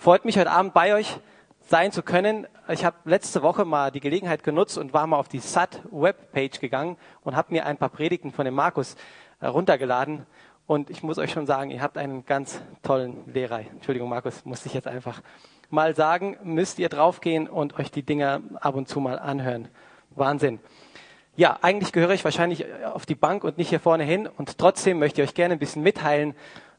[0.00, 1.20] Freut mich, heute Abend bei euch
[1.60, 2.46] sein zu können.
[2.70, 6.58] Ich habe letzte Woche mal die Gelegenheit genutzt und war mal auf die SAT Webpage
[6.58, 8.96] gegangen und habe mir ein paar Predigten von dem Markus
[9.40, 10.24] äh, runtergeladen.
[10.66, 13.60] Und ich muss euch schon sagen, ihr habt einen ganz tollen Lehrer.
[13.60, 15.20] Entschuldigung, Markus, musste ich jetzt einfach
[15.68, 16.38] mal sagen.
[16.44, 19.68] Müsst ihr draufgehen und euch die Dinge ab und zu mal anhören.
[20.16, 20.60] Wahnsinn.
[21.36, 24.26] Ja, eigentlich gehöre ich wahrscheinlich auf die Bank und nicht hier vorne hin.
[24.26, 26.34] Und trotzdem möchte ich euch gerne ein bisschen mitteilen,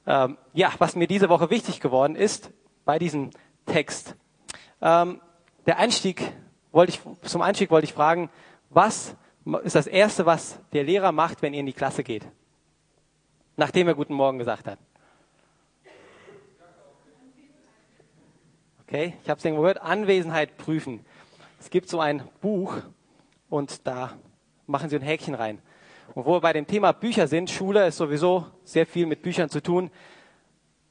[0.08, 2.52] ähm, ja, was mir diese Woche wichtig geworden ist
[2.86, 3.32] bei diesem
[3.66, 4.16] Text.
[4.82, 5.21] Ähm,
[5.65, 6.32] der Einstieg
[6.71, 8.29] wollte ich, zum Einstieg wollte ich fragen,
[8.69, 9.15] was
[9.64, 12.25] ist das Erste, was der Lehrer macht, wenn ihr in die Klasse geht?
[13.57, 14.79] Nachdem er Guten Morgen gesagt hat.
[18.87, 21.06] Okay, ich habe es irgendwo gehört, Anwesenheit prüfen.
[21.59, 22.78] Es gibt so ein Buch
[23.50, 24.18] und da
[24.68, 25.59] machen Sie ein Häkchen rein.
[26.14, 29.50] Und wo wir bei dem Thema Bücher sind, Schule ist sowieso sehr viel mit Büchern
[29.50, 29.92] zu tun.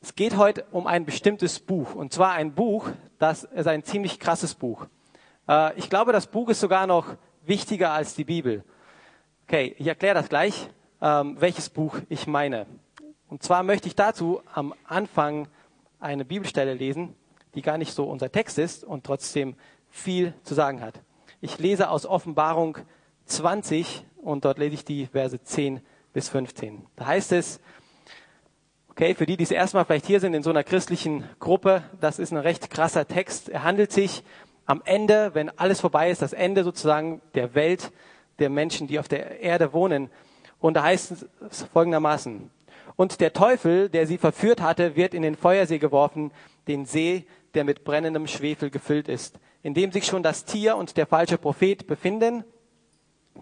[0.02, 1.94] Es geht heute um ein bestimmtes Buch.
[1.94, 4.86] Und zwar ein Buch, das ist ein ziemlich krasses Buch.
[5.46, 8.64] Äh, ich glaube, das Buch ist sogar noch wichtiger als die Bibel.
[9.46, 10.70] Okay, ich erkläre das gleich,
[11.02, 12.66] ähm, welches Buch ich meine.
[13.28, 15.48] Und zwar möchte ich dazu am Anfang
[15.98, 17.14] eine Bibelstelle lesen,
[17.54, 19.54] die gar nicht so unser Text ist und trotzdem
[19.90, 20.94] viel zu sagen hat.
[21.42, 22.78] Ich lese aus Offenbarung
[23.26, 25.82] 20 und dort lese ich die Verse 10
[26.14, 26.86] bis 15.
[26.96, 27.60] Da heißt es,
[29.00, 31.82] Okay, für die, die das erste Mal vielleicht hier sind in so einer christlichen Gruppe,
[32.02, 33.48] das ist ein recht krasser Text.
[33.48, 34.22] Er handelt sich
[34.66, 37.92] am Ende, wenn alles vorbei ist, das Ende sozusagen der Welt,
[38.40, 40.10] der Menschen, die auf der Erde wohnen.
[40.58, 42.50] Und da heißt es folgendermaßen.
[42.94, 46.30] Und der Teufel, der sie verführt hatte, wird in den Feuersee geworfen,
[46.68, 50.98] den See, der mit brennendem Schwefel gefüllt ist, in dem sich schon das Tier und
[50.98, 52.44] der falsche Prophet befinden.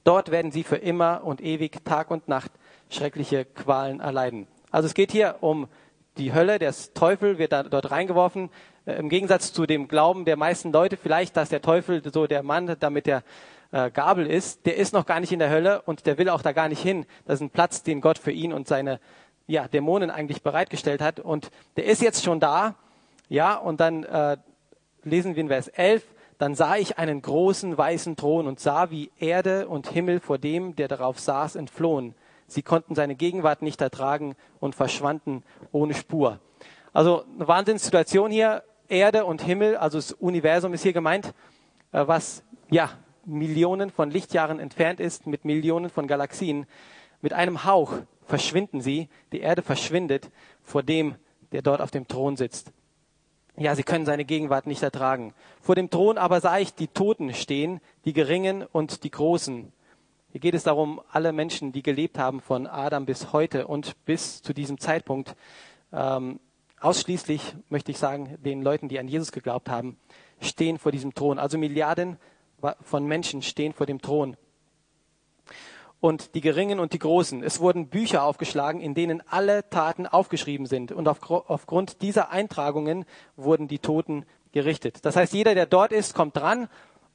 [0.04, 2.52] Dort werden sie für immer und ewig Tag und Nacht
[2.90, 4.46] schreckliche Qualen erleiden.
[4.70, 5.68] Also es geht hier um
[6.16, 8.50] die Hölle, der Teufel wird da, dort reingeworfen.
[8.86, 12.42] Äh, Im Gegensatz zu dem Glauben der meisten Leute vielleicht, dass der Teufel so der
[12.42, 13.22] Mann da mit der
[13.70, 16.42] äh, Gabel ist, der ist noch gar nicht in der Hölle und der will auch
[16.42, 17.06] da gar nicht hin.
[17.26, 19.00] Das ist ein Platz, den Gott für ihn und seine
[19.46, 21.20] ja, Dämonen eigentlich bereitgestellt hat.
[21.20, 22.74] Und der ist jetzt schon da.
[23.28, 24.38] Ja, und dann äh,
[25.04, 26.02] lesen wir in Vers 11,
[26.38, 30.76] dann sah ich einen großen weißen Thron und sah, wie Erde und Himmel vor dem,
[30.76, 32.14] der darauf saß, entflohen.
[32.48, 36.40] Sie konnten seine Gegenwart nicht ertragen und verschwanden ohne Spur.
[36.92, 38.64] Also eine Wahnsinnssituation hier.
[38.88, 41.34] Erde und Himmel, also das Universum ist hier gemeint,
[41.92, 42.90] äh, was ja
[43.26, 46.66] Millionen von Lichtjahren entfernt ist, mit Millionen von Galaxien.
[47.20, 47.92] Mit einem Hauch
[48.24, 49.10] verschwinden sie.
[49.32, 50.30] Die Erde verschwindet
[50.62, 51.16] vor dem,
[51.52, 52.72] der dort auf dem Thron sitzt.
[53.56, 55.34] Ja, sie können seine Gegenwart nicht ertragen.
[55.60, 59.72] Vor dem Thron aber sah ich die Toten stehen, die Geringen und die Großen.
[60.38, 64.40] Hier geht es darum, alle Menschen, die gelebt haben von Adam bis heute und bis
[64.40, 65.34] zu diesem Zeitpunkt,
[65.92, 66.38] ähm,
[66.78, 69.98] ausschließlich, möchte ich sagen, den Leuten, die an Jesus geglaubt haben,
[70.40, 71.40] stehen vor diesem Thron.
[71.40, 72.18] Also Milliarden
[72.82, 74.36] von Menschen stehen vor dem Thron.
[75.98, 77.42] Und die Geringen und die Großen.
[77.42, 80.92] Es wurden Bücher aufgeschlagen, in denen alle Taten aufgeschrieben sind.
[80.92, 85.04] Und auf, aufgrund dieser Eintragungen wurden die Toten gerichtet.
[85.04, 86.68] Das heißt, jeder, der dort ist, kommt dran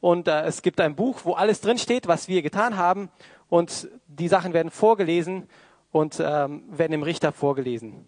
[0.03, 3.09] und äh, es gibt ein Buch, wo alles drinsteht, was wir getan haben
[3.47, 5.47] und die Sachen werden vorgelesen
[5.94, 8.06] und ähm, werden dem Richter vorgelesen.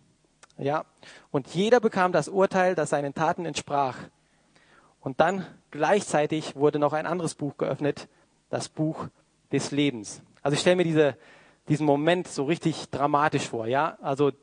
[0.58, 0.84] Ja,
[1.32, 3.96] und jeder bekam das Urteil, das seinen Taten entsprach.
[5.00, 8.10] Und dann gleichzeitig wurde noch ein anderes Buch geöffnet,
[8.50, 9.08] das Buch
[9.54, 10.22] des Lebens.
[10.42, 11.16] Also ich stelle mir diese,
[11.70, 13.68] diesen Moment so richtig dramatisch vor.
[13.68, 14.34] Ja, also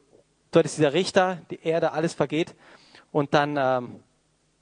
[0.52, 2.54] dort ist dieser Richter, die Erde, alles vergeht
[3.10, 4.00] und dann ähm,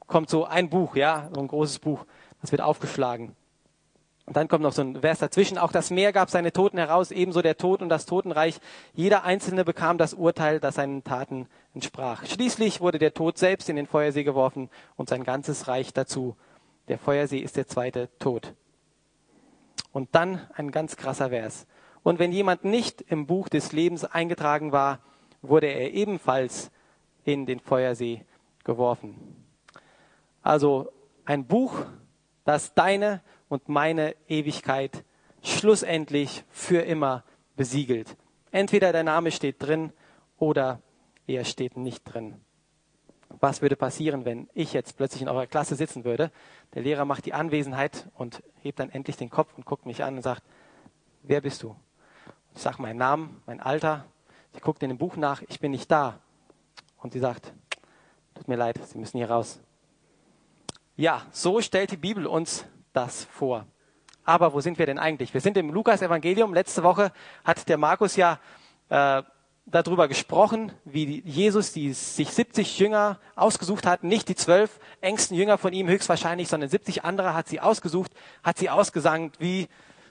[0.09, 2.05] kommt so ein Buch, ja, so ein großes Buch
[2.41, 3.37] das wird aufgeschlagen.
[4.27, 5.59] Und dann kommt noch so ein Vers dazwischen.
[5.59, 8.61] Auch das Meer gab seine Toten heraus, ebenso der Tod und das Totenreich.
[8.95, 12.25] Jeder Einzelne bekam das Urteil, das seinen Taten entsprach.
[12.25, 16.37] Schließlich wurde der Tod selbst in den Feuersee geworfen und sein ganzes Reich dazu.
[16.87, 18.55] Der Feuersee ist der zweite Tod.
[19.91, 21.67] Und dann ein ganz krasser Vers.
[22.05, 25.01] Und wenn jemand nicht im Buch des Lebens eingetragen war,
[25.43, 26.71] wurde er ebenfalls
[27.25, 28.25] in den Feuersee
[28.65, 29.17] geworfen.
[30.43, 30.93] Also
[31.25, 31.85] ein Buch,
[32.51, 35.05] das deine und meine Ewigkeit
[35.41, 37.23] schlussendlich für immer
[37.55, 38.17] besiegelt.
[38.51, 39.93] Entweder der Name steht drin
[40.37, 40.83] oder
[41.29, 42.41] er steht nicht drin.
[43.39, 46.33] Was würde passieren, wenn ich jetzt plötzlich in eurer Klasse sitzen würde?
[46.75, 50.17] Der Lehrer macht die Anwesenheit und hebt dann endlich den Kopf und guckt mich an
[50.17, 50.43] und sagt,
[51.23, 51.77] wer bist du?
[52.57, 54.07] Ich sage meinen Namen, mein Alter.
[54.55, 56.19] Sie guckt in dem Buch nach, ich bin nicht da.
[56.97, 57.53] Und sie sagt,
[58.35, 59.61] tut mir leid, Sie müssen hier raus.
[61.01, 63.67] Ja, so stellt die Bibel uns das vor.
[64.23, 65.33] Aber wo sind wir denn eigentlich?
[65.33, 66.53] Wir sind im Lukas-Evangelium.
[66.53, 67.11] Letzte Woche
[67.43, 68.39] hat der Markus ja
[68.91, 69.23] äh,
[69.65, 75.57] darüber gesprochen, wie Jesus die sich 70 Jünger ausgesucht hat, nicht die zwölf engsten Jünger
[75.57, 78.13] von ihm höchstwahrscheinlich, sondern 70 andere hat sie ausgesucht,
[78.43, 79.69] hat sie ausgesandt wie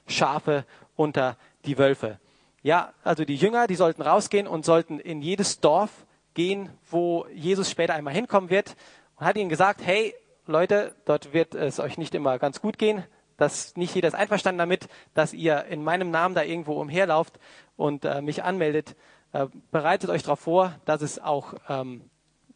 [0.07, 0.65] Schafe
[0.95, 2.19] unter die Wölfe.
[2.63, 5.91] Ja, also die Jünger, die sollten rausgehen und sollten in jedes Dorf
[6.33, 8.75] gehen, wo Jesus später einmal hinkommen wird
[9.17, 10.15] und hat ihnen gesagt, hey
[10.49, 13.03] Leute, dort wird es euch nicht immer ganz gut gehen,
[13.37, 17.39] dass nicht jeder ist einverstanden damit, dass ihr in meinem Namen da irgendwo umherlauft
[17.77, 18.95] und äh, mich anmeldet.
[19.31, 22.09] Äh, bereitet euch darauf vor, dass es auch ähm,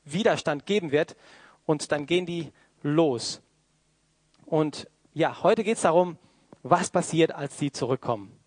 [0.06, 1.16] Widerstand geben wird.
[1.66, 2.52] Und dann gehen die
[2.82, 3.42] los.
[4.46, 6.18] Und ja, heute geht es darum,
[6.64, 8.38] was passiert, als sie zurückkommen.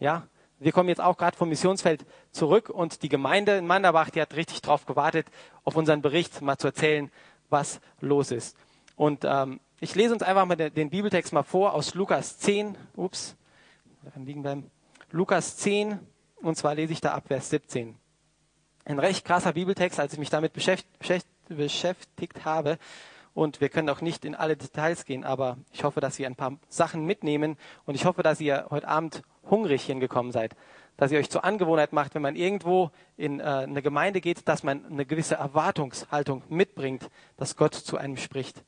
[0.00, 0.28] Ja,
[0.58, 4.36] wir kommen jetzt auch gerade vom Missionsfeld zurück und die Gemeinde in Manderbach, die hat
[4.36, 5.26] richtig drauf gewartet,
[5.64, 7.10] auf unseren Bericht mal zu erzählen,
[7.48, 8.56] was los ist.
[8.96, 12.76] Und ähm, ich lese uns einfach mal den, Bibeltext mal vor aus Lukas 10.
[12.96, 13.36] Ups,
[14.16, 14.70] liegen bleiben.
[15.10, 15.98] Lukas 10,
[16.40, 17.96] und zwar lese ich da ab Vers 17.
[18.84, 20.88] Ein recht krasser Bibeltext, als ich mich damit beschäftigt,
[21.48, 22.78] beschäftigt habe.
[23.34, 26.36] Und wir können auch nicht in alle Details gehen, aber ich hoffe, dass ihr ein
[26.36, 27.56] paar Sachen mitnehmen
[27.86, 30.54] und ich hoffe, dass ihr heute Abend hungrig hingekommen seid.
[30.98, 34.62] Dass ihr euch zur Angewohnheit macht, wenn man irgendwo in äh, eine Gemeinde geht, dass
[34.62, 37.08] man eine gewisse Erwartungshaltung mitbringt,
[37.38, 38.62] dass Gott zu einem spricht.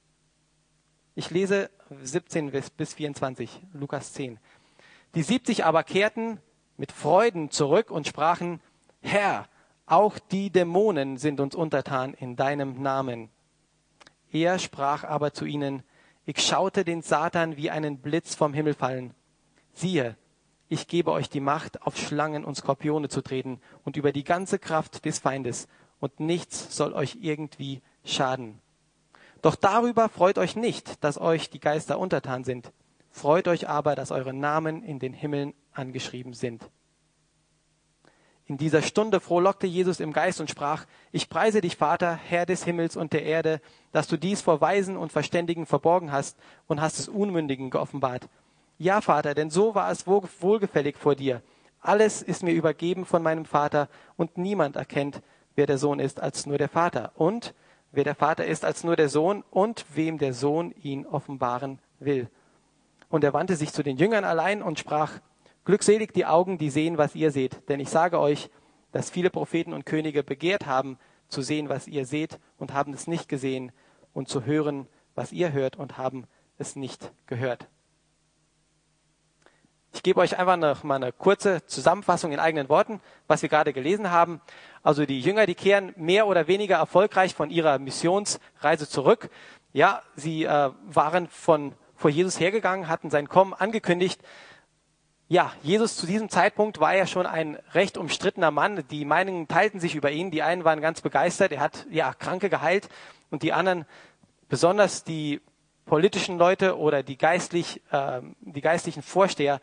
[1.17, 1.71] Ich lese
[2.03, 4.41] 17 bis 24, Lukas 10.
[5.15, 6.41] Die 70 aber kehrten
[6.77, 8.61] mit Freuden zurück und sprachen,
[9.01, 9.47] Herr,
[9.87, 13.31] auch die Dämonen sind uns untertan in deinem Namen.
[14.33, 15.85] Er sprach aber zu ihnen,
[16.27, 19.15] ich schaute den Satan wie einen Blitz vom Himmel fallen.
[19.73, 20.17] Siehe,
[20.69, 24.59] ich gebe euch die Macht, auf Schlangen und Skorpione zu treten und über die ganze
[24.59, 25.69] Kraft des Feindes,
[26.01, 28.61] und nichts soll euch irgendwie schaden.
[29.45, 32.73] Doch darüber freut euch nicht, dass euch die Geister untertan sind.
[33.11, 36.63] Freut euch aber, dass eure Namen in den Himmeln angeschrieben sind.
[38.47, 42.65] In dieser Stunde frohlockte Jesus im Geist und sprach, ich preise dich, Vater, Herr des
[42.65, 43.61] Himmels und der Erde,
[43.93, 48.31] dass du dies vor Weisen und Verständigen verborgen hast und hast es Unmündigen geoffenbart.
[48.79, 51.43] Ja, Vater, denn so war es wohlgefällig vor dir.
[51.83, 55.21] Alles ist mir übergeben von meinem Vater und niemand erkennt,
[55.55, 57.13] wer der Sohn ist, als nur der Vater.
[57.17, 57.53] Und
[57.95, 62.29] wer der Vater ist, als nur der Sohn und wem der Sohn ihn offenbaren will.
[63.09, 65.21] Und er wandte sich zu den Jüngern allein und sprach,
[65.65, 67.69] Glückselig die Augen, die sehen, was ihr seht.
[67.71, 68.51] Denn ich sage euch,
[68.93, 70.99] dass viele Propheten und Könige begehrt haben,
[71.29, 73.73] zu sehen, was ihr seht, und haben es nicht gesehen,
[74.13, 76.27] und zu hören, was ihr hört, und haben
[76.59, 77.67] es nicht gehört.
[79.95, 83.73] Ich gebe euch einfach noch mal eine kurze Zusammenfassung in eigenen Worten, was wir gerade
[83.73, 84.41] gelesen haben.
[84.85, 89.31] Also die Jünger, die kehren mehr oder weniger erfolgreich von ihrer Missionsreise zurück.
[89.73, 94.21] Ja, sie äh, waren von vor Jesus hergegangen, hatten sein Kommen angekündigt,
[95.27, 98.85] ja, Jesus zu diesem Zeitpunkt war ja schon ein recht umstrittener Mann.
[98.91, 100.31] Die Meinungen teilten sich über ihn.
[100.31, 101.51] Die einen waren ganz begeistert.
[101.51, 102.91] Er hat ja Kranke geheilt
[103.31, 103.87] und die anderen,
[104.49, 105.41] besonders die
[105.87, 109.61] politischen Leute oder die geistlich, äh, die geistlichen Vorsteher,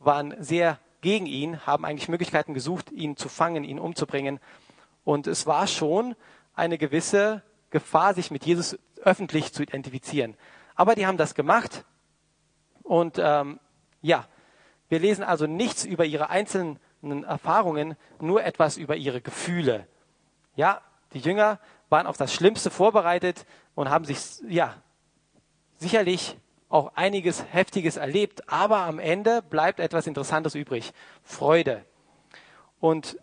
[0.00, 4.40] waren sehr gegen ihn, haben eigentlich Möglichkeiten gesucht, ihn zu fangen, ihn umzubringen.
[5.04, 6.14] Und es war schon
[6.54, 10.36] eine gewisse Gefahr, sich mit Jesus öffentlich zu identifizieren.
[10.74, 11.84] Aber die haben das gemacht
[12.82, 13.58] und ähm,
[14.02, 14.26] ja,
[14.88, 16.78] wir lesen also nichts über ihre einzelnen
[17.24, 19.86] Erfahrungen, nur etwas über ihre Gefühle.
[20.54, 20.82] Ja,
[21.14, 21.58] die Jünger
[21.88, 24.18] waren auf das Schlimmste vorbereitet und haben sich,
[24.48, 24.74] ja,
[25.78, 30.92] sicherlich auch einiges Heftiges erlebt, aber am Ende bleibt etwas Interessantes übrig.
[31.22, 31.84] Freude.
[32.80, 33.16] Und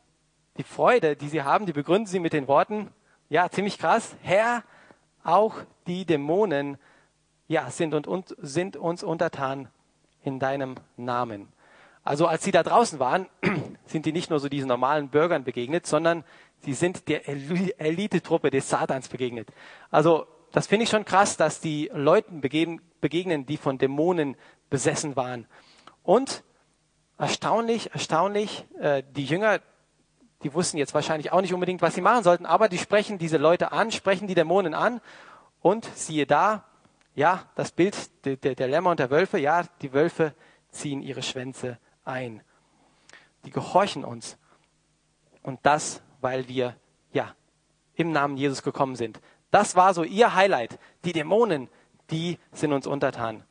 [0.57, 2.89] die Freude, die sie haben, die begründen sie mit den Worten,
[3.29, 4.63] ja, ziemlich krass, Herr,
[5.23, 5.55] auch
[5.87, 6.77] die Dämonen,
[7.47, 9.69] ja, sind, und, und, sind uns untertan
[10.23, 11.47] in deinem Namen.
[12.03, 13.27] Also als sie da draußen waren,
[13.85, 16.23] sind die nicht nur so diesen normalen Bürgern begegnet, sondern
[16.59, 19.49] sie sind der Elitetruppe des Satans begegnet.
[19.91, 24.35] Also das finde ich schon krass, dass die Leuten begegnen, die von Dämonen
[24.69, 25.45] besessen waren.
[26.03, 26.43] Und
[27.17, 29.59] erstaunlich, erstaunlich, äh, die Jünger,
[30.43, 33.37] die wussten jetzt wahrscheinlich auch nicht unbedingt, was sie machen sollten, aber die sprechen diese
[33.37, 35.01] Leute an, sprechen die Dämonen an
[35.61, 36.65] und siehe da,
[37.13, 37.95] ja, das Bild
[38.25, 40.33] der, der, der Lämmer und der Wölfe, ja, die Wölfe
[40.71, 42.41] ziehen ihre Schwänze ein.
[43.45, 44.37] Die gehorchen uns.
[45.43, 46.75] Und das, weil wir,
[47.11, 47.35] ja,
[47.95, 49.19] im Namen Jesus gekommen sind.
[49.49, 50.79] Das war so ihr Highlight.
[51.03, 51.69] Die Dämonen,
[52.09, 53.43] die sind uns untertan.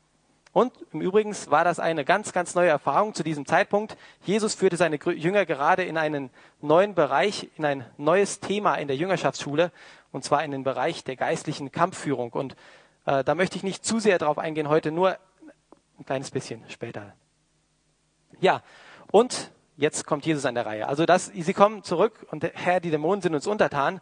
[0.52, 3.96] Und im Übrigen war das eine ganz, ganz neue Erfahrung zu diesem Zeitpunkt.
[4.24, 6.30] Jesus führte seine Jünger gerade in einen
[6.60, 9.70] neuen Bereich, in ein neues Thema in der Jüngerschaftsschule,
[10.10, 12.32] und zwar in den Bereich der geistlichen Kampfführung.
[12.32, 12.56] Und
[13.06, 15.16] äh, da möchte ich nicht zu sehr darauf eingehen heute, nur
[15.98, 17.12] ein kleines bisschen später.
[18.40, 18.62] Ja,
[19.12, 20.88] und jetzt kommt Jesus an der Reihe.
[20.88, 24.00] Also das, sie kommen zurück und Herr, die Dämonen sind uns untertan.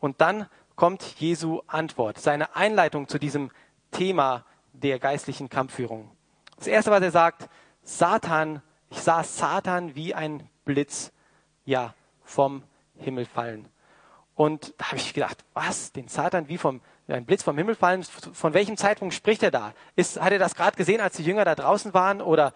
[0.00, 3.50] Und dann kommt Jesu Antwort, seine Einleitung zu diesem
[3.92, 4.44] Thema
[4.82, 6.10] der geistlichen Kampfführung.
[6.56, 7.48] Das erste, was er sagt,
[7.82, 11.12] Satan, ich sah Satan wie ein Blitz,
[11.64, 12.62] ja, vom
[12.98, 13.68] Himmel fallen.
[14.34, 15.92] Und da habe ich gedacht, was?
[15.92, 18.02] Den Satan wie vom ein Blitz vom Himmel fallen?
[18.02, 19.72] Von welchem Zeitpunkt spricht er da?
[19.94, 22.20] Ist, hat er das gerade gesehen, als die Jünger da draußen waren?
[22.20, 22.52] Oder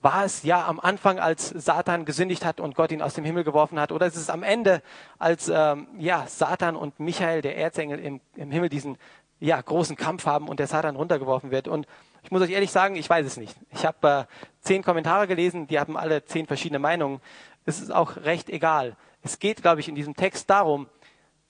[0.00, 3.42] war es ja am Anfang, als Satan gesündigt hat und Gott ihn aus dem Himmel
[3.42, 3.90] geworfen hat?
[3.90, 4.82] Oder ist es am Ende,
[5.18, 8.96] als ähm, ja, Satan und Michael, der Erzengel, im, im Himmel diesen
[9.40, 11.68] ja, großen Kampf haben und der Satan runtergeworfen wird?
[11.68, 11.86] Und
[12.22, 13.56] ich muss euch ehrlich sagen, ich weiß es nicht.
[13.70, 14.24] Ich habe äh,
[14.60, 17.20] zehn Kommentare gelesen, die haben alle zehn verschiedene Meinungen.
[17.64, 18.96] Es ist auch recht egal.
[19.22, 20.88] Es geht, glaube ich, in diesem Text darum,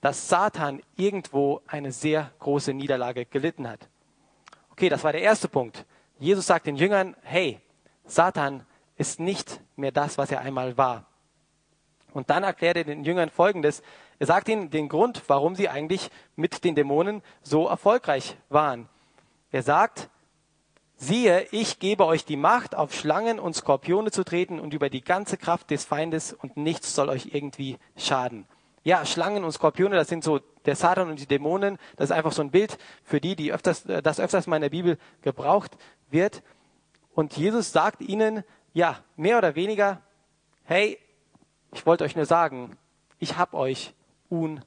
[0.01, 3.87] dass Satan irgendwo eine sehr große Niederlage gelitten hat.
[4.71, 5.85] Okay, das war der erste Punkt.
[6.19, 7.59] Jesus sagt den Jüngern, hey,
[8.05, 8.65] Satan
[8.95, 11.05] ist nicht mehr das, was er einmal war.
[12.13, 13.81] Und dann erklärt er den Jüngern Folgendes.
[14.19, 18.89] Er sagt ihnen den Grund, warum sie eigentlich mit den Dämonen so erfolgreich waren.
[19.51, 20.09] Er sagt,
[20.97, 25.01] siehe, ich gebe euch die Macht, auf Schlangen und Skorpione zu treten und über die
[25.01, 28.45] ganze Kraft des Feindes und nichts soll euch irgendwie schaden.
[28.83, 31.77] Ja, Schlangen und Skorpione, das sind so der Satan und die Dämonen.
[31.95, 34.69] Das ist einfach so ein Bild für die, die öfters, das öfters mal in der
[34.69, 35.77] Bibel gebraucht
[36.09, 36.43] wird.
[37.13, 40.01] Und Jesus sagt ihnen, ja, mehr oder weniger,
[40.63, 40.97] hey,
[41.73, 42.77] ich wollte euch nur sagen,
[43.19, 43.93] ich habe euch
[44.29, 44.63] un,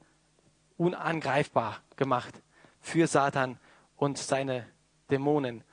[0.76, 2.40] unangreifbar gemacht
[2.80, 3.58] für Satan
[3.96, 4.66] und seine
[5.10, 5.64] Dämonen.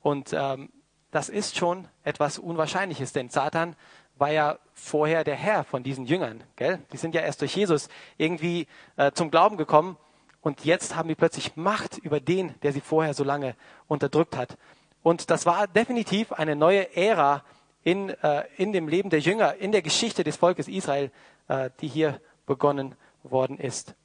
[0.00, 0.70] Und ähm,
[1.10, 3.76] das ist schon etwas Unwahrscheinliches, denn Satan
[4.16, 6.42] war ja vorher der Herr von diesen Jüngern.
[6.56, 6.80] Gell?
[6.92, 8.66] Die sind ja erst durch Jesus irgendwie
[8.96, 9.96] äh, zum Glauben gekommen
[10.40, 13.56] und jetzt haben die plötzlich Macht über den, der sie vorher so lange
[13.86, 14.58] unterdrückt hat.
[15.02, 17.44] Und das war definitiv eine neue Ära
[17.82, 21.10] in, äh, in dem Leben der Jünger, in der Geschichte des Volkes Israel,
[21.48, 23.96] äh, die hier begonnen worden ist.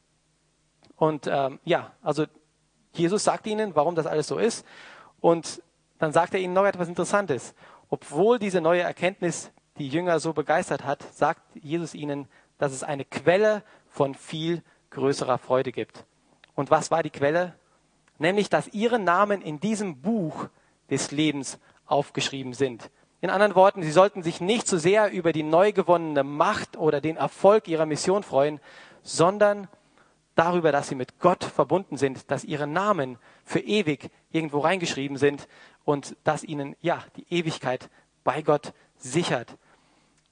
[0.95, 2.25] Und ähm, ja, also
[2.93, 4.65] Jesus sagt ihnen, warum das alles so ist.
[5.19, 5.61] Und
[5.99, 7.53] dann sagt er ihnen noch etwas Interessantes.
[7.89, 13.05] Obwohl diese neue Erkenntnis die Jünger so begeistert hat, sagt Jesus ihnen, dass es eine
[13.05, 16.05] Quelle von viel größerer Freude gibt.
[16.55, 17.55] Und was war die Quelle?
[18.17, 20.49] Nämlich, dass ihre Namen in diesem Buch
[20.89, 22.91] des Lebens aufgeschrieben sind.
[23.21, 27.01] In anderen Worten, sie sollten sich nicht so sehr über die neu gewonnene Macht oder
[27.01, 28.59] den Erfolg ihrer Mission freuen,
[29.03, 29.68] sondern
[30.36, 35.48] darüber, dass sie mit Gott verbunden sind, dass ihre Namen für ewig irgendwo reingeschrieben sind
[35.84, 37.89] und dass ihnen ja die Ewigkeit
[38.24, 39.58] bei Gott sichert.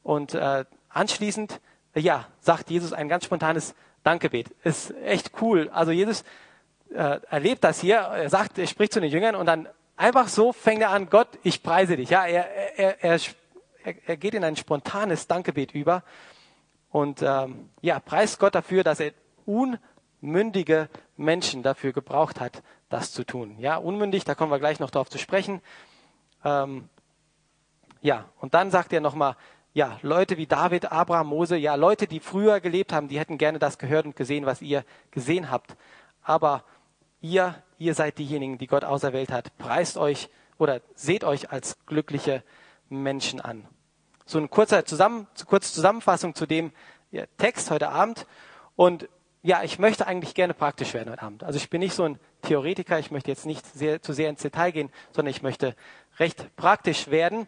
[0.03, 1.59] Und äh, anschließend,
[1.93, 4.49] ja, sagt Jesus ein ganz spontanes Dankgebet.
[4.63, 5.69] Ist echt cool.
[5.73, 6.23] Also Jesus
[6.93, 7.97] äh, erlebt das hier.
[7.97, 11.27] Er sagt, er spricht zu den Jüngern und dann einfach so fängt er an, Gott,
[11.43, 12.09] ich preise dich.
[12.09, 13.19] Ja, er, er, er,
[14.05, 16.03] er geht in ein spontanes Dankgebet über
[16.89, 19.11] und ähm, ja, preist Gott dafür, dass er
[19.45, 23.57] unmündige Menschen dafür gebraucht hat, das zu tun.
[23.59, 25.61] Ja, unmündig, da kommen wir gleich noch darauf zu sprechen.
[26.43, 26.89] Ähm,
[28.01, 29.35] ja, und dann sagt er nochmal,
[29.73, 33.59] ja, Leute wie David, Abraham, Mose, ja, Leute, die früher gelebt haben, die hätten gerne
[33.59, 35.75] das gehört und gesehen, was ihr gesehen habt.
[36.23, 36.63] Aber
[37.21, 39.55] ihr, ihr seid diejenigen, die Gott auserwählt hat.
[39.57, 42.43] Preist euch oder seht euch als glückliche
[42.89, 43.67] Menschen an.
[44.27, 46.73] So eine kurze, Zusammen, kurze Zusammenfassung zu dem
[47.11, 48.27] ja, Text heute Abend.
[48.75, 49.07] Und
[49.41, 51.43] ja, ich möchte eigentlich gerne praktisch werden heute Abend.
[51.45, 54.41] Also ich bin nicht so ein Theoretiker, ich möchte jetzt nicht sehr, zu sehr ins
[54.41, 55.77] Detail gehen, sondern ich möchte
[56.19, 57.47] recht praktisch werden.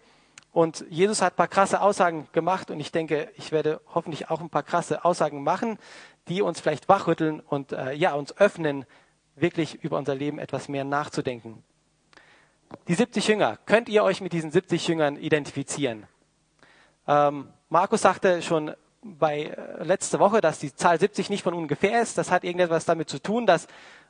[0.53, 4.39] Und Jesus hat ein paar krasse Aussagen gemacht und ich denke, ich werde hoffentlich auch
[4.39, 5.77] ein paar krasse Aussagen machen,
[6.29, 8.85] die uns vielleicht wachrütteln und äh, ja, uns öffnen,
[9.35, 11.61] wirklich über unser Leben etwas mehr nachzudenken.
[12.87, 16.07] Die 70 Jünger, könnt ihr euch mit diesen 70 Jüngern identifizieren?
[17.09, 22.03] Ähm, Markus sagte schon bei äh, letzte Woche, dass die Zahl 70 nicht von ungefähr
[22.03, 22.19] ist.
[22.19, 23.65] Das hat irgendetwas damit zu tun, dass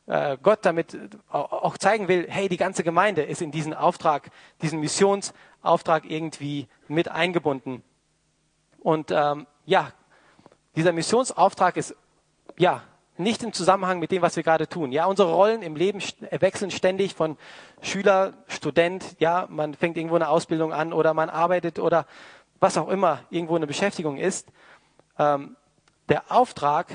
[0.07, 0.97] äh, Gott damit
[1.29, 7.09] auch zeigen will, hey, die ganze Gemeinde ist in diesen Auftrag, diesen Missionsauftrag irgendwie mit
[7.09, 7.83] eingebunden.
[8.81, 9.93] Und ähm, ja,
[10.75, 11.95] dieser Missionsauftrag ist
[12.57, 12.83] ja
[13.19, 14.91] nicht im Zusammenhang mit dem, was wir gerade tun.
[14.93, 16.01] Ja, unsere Rollen im Leben
[16.31, 17.37] wechseln ständig von
[17.81, 19.17] Schüler, Student.
[19.19, 22.05] Ja, man fängt irgendwo eine Ausbildung an oder man arbeitet oder
[22.59, 24.47] was auch immer irgendwo eine Beschäftigung ist.
[25.17, 25.55] Ähm,
[26.09, 26.87] der Auftrag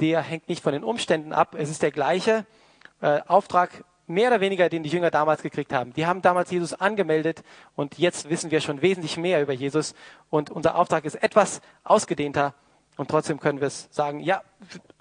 [0.00, 1.54] der hängt nicht von den Umständen ab.
[1.56, 2.46] Es ist der gleiche
[3.00, 5.92] äh, Auftrag, mehr oder weniger, den die Jünger damals gekriegt haben.
[5.92, 7.42] Die haben damals Jesus angemeldet
[7.74, 9.94] und jetzt wissen wir schon wesentlich mehr über Jesus
[10.30, 12.54] und unser Auftrag ist etwas ausgedehnter
[12.96, 14.42] und trotzdem können wir es sagen, ja,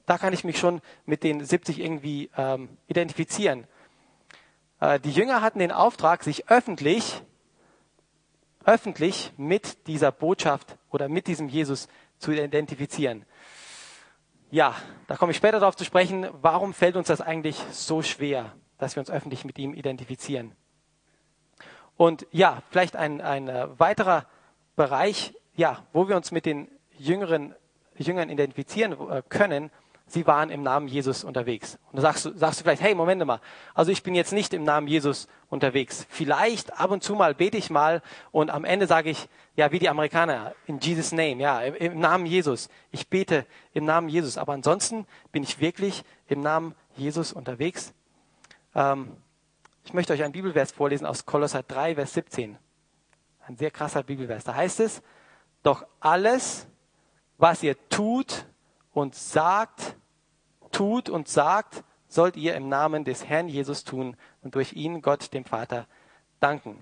[0.05, 3.65] da kann ich mich schon mit den 70 irgendwie ähm, identifizieren.
[4.81, 7.21] Äh, die Jünger hatten den Auftrag, sich öffentlich
[8.67, 11.87] öffentlich mit dieser Botschaft oder mit diesem Jesus
[12.19, 13.25] zu identifizieren.
[14.51, 14.75] Ja,
[15.07, 18.95] da komme ich später darauf zu sprechen, warum fällt uns das eigentlich so schwer, dass
[18.95, 20.53] wir uns öffentlich mit ihm identifizieren.
[21.95, 24.25] Und ja, vielleicht ein, ein äh, weiterer
[24.75, 27.55] Bereich, ja, wo wir uns mit den Jüngeren,
[27.95, 29.71] Jüngern identifizieren äh, können,
[30.07, 31.77] sie waren im Namen Jesus unterwegs.
[31.91, 33.41] Und da sagst du, sagst du vielleicht, hey, Moment mal,
[33.73, 36.07] also ich bin jetzt nicht im Namen Jesus unterwegs.
[36.09, 39.79] Vielleicht ab und zu mal bete ich mal und am Ende sage ich, ja, wie
[39.79, 42.69] die Amerikaner, in Jesus' Name, ja, im, im Namen Jesus.
[42.91, 44.37] Ich bete im Namen Jesus.
[44.37, 47.93] Aber ansonsten bin ich wirklich im Namen Jesus unterwegs.
[48.75, 49.11] Ähm,
[49.83, 52.57] ich möchte euch einen Bibelvers vorlesen aus Kolosser 3, Vers 17.
[53.47, 54.43] Ein sehr krasser Bibelvers.
[54.43, 55.01] Da heißt es,
[55.63, 56.67] doch alles,
[57.37, 58.45] was ihr tut,
[58.97, 59.95] und sagt,
[60.71, 65.35] tut und sagt, sollt ihr im Namen des Herrn Jesus tun und durch ihn Gott
[65.35, 65.85] dem Vater
[66.39, 66.81] danken.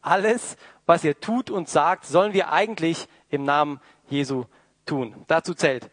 [0.00, 4.44] Alles, was ihr tut und sagt, sollen wir eigentlich im Namen Jesu
[4.86, 5.16] tun.
[5.26, 5.90] Dazu zählt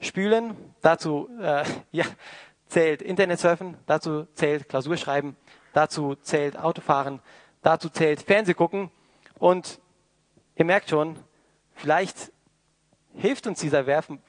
[0.00, 2.04] Spülen, dazu äh, ja,
[2.66, 5.36] zählt Internetsurfen, dazu zählt Klausurschreiben,
[5.72, 7.20] dazu zählt Autofahren,
[7.62, 8.90] dazu zählt Fernsehgucken
[9.38, 9.78] und
[10.56, 11.16] ihr merkt schon,
[11.74, 12.32] vielleicht
[13.14, 14.20] hilft uns dieser Werfen,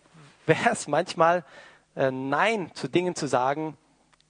[0.47, 1.43] wäre es manchmal
[1.95, 3.77] äh, Nein zu Dingen zu sagen,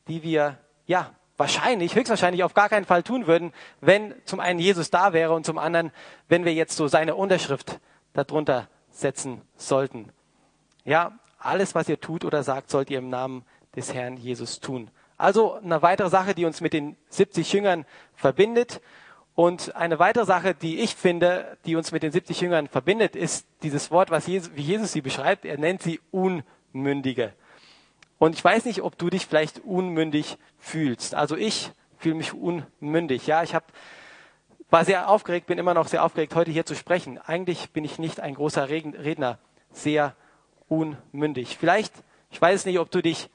[0.07, 4.89] die wir ja wahrscheinlich, höchstwahrscheinlich auf gar keinen Fall tun würden, wenn zum einen Jesus
[4.89, 5.91] da wäre und zum anderen,
[6.27, 7.79] wenn wir jetzt so seine Unterschrift
[8.13, 10.11] darunter setzen sollten.
[10.83, 13.45] Ja, alles, was ihr tut oder sagt, sollt ihr im Namen
[13.75, 14.89] des Herrn Jesus tun.
[15.17, 18.81] Also eine weitere Sache, die uns mit den 70 Jüngern verbindet.
[19.37, 23.45] Und eine weitere Sache, die ich finde, die uns mit den 70 Jüngern verbindet, ist
[23.61, 25.45] dieses Wort, was Jesus, wie Jesus sie beschreibt.
[25.45, 27.33] Er nennt sie Unmündige.
[28.17, 31.13] Und ich weiß nicht, ob du dich vielleicht unmündig fühlst.
[31.13, 33.27] Also ich fühle mich unmündig.
[33.27, 33.67] Ja, ich habe
[34.71, 37.19] war sehr aufgeregt, bin immer noch sehr aufgeregt, heute hier zu sprechen.
[37.19, 39.37] Eigentlich bin ich nicht ein großer Redner,
[39.71, 40.15] sehr
[40.67, 41.59] unmündig.
[41.59, 41.93] Vielleicht,
[42.31, 43.29] ich weiß nicht, ob du dich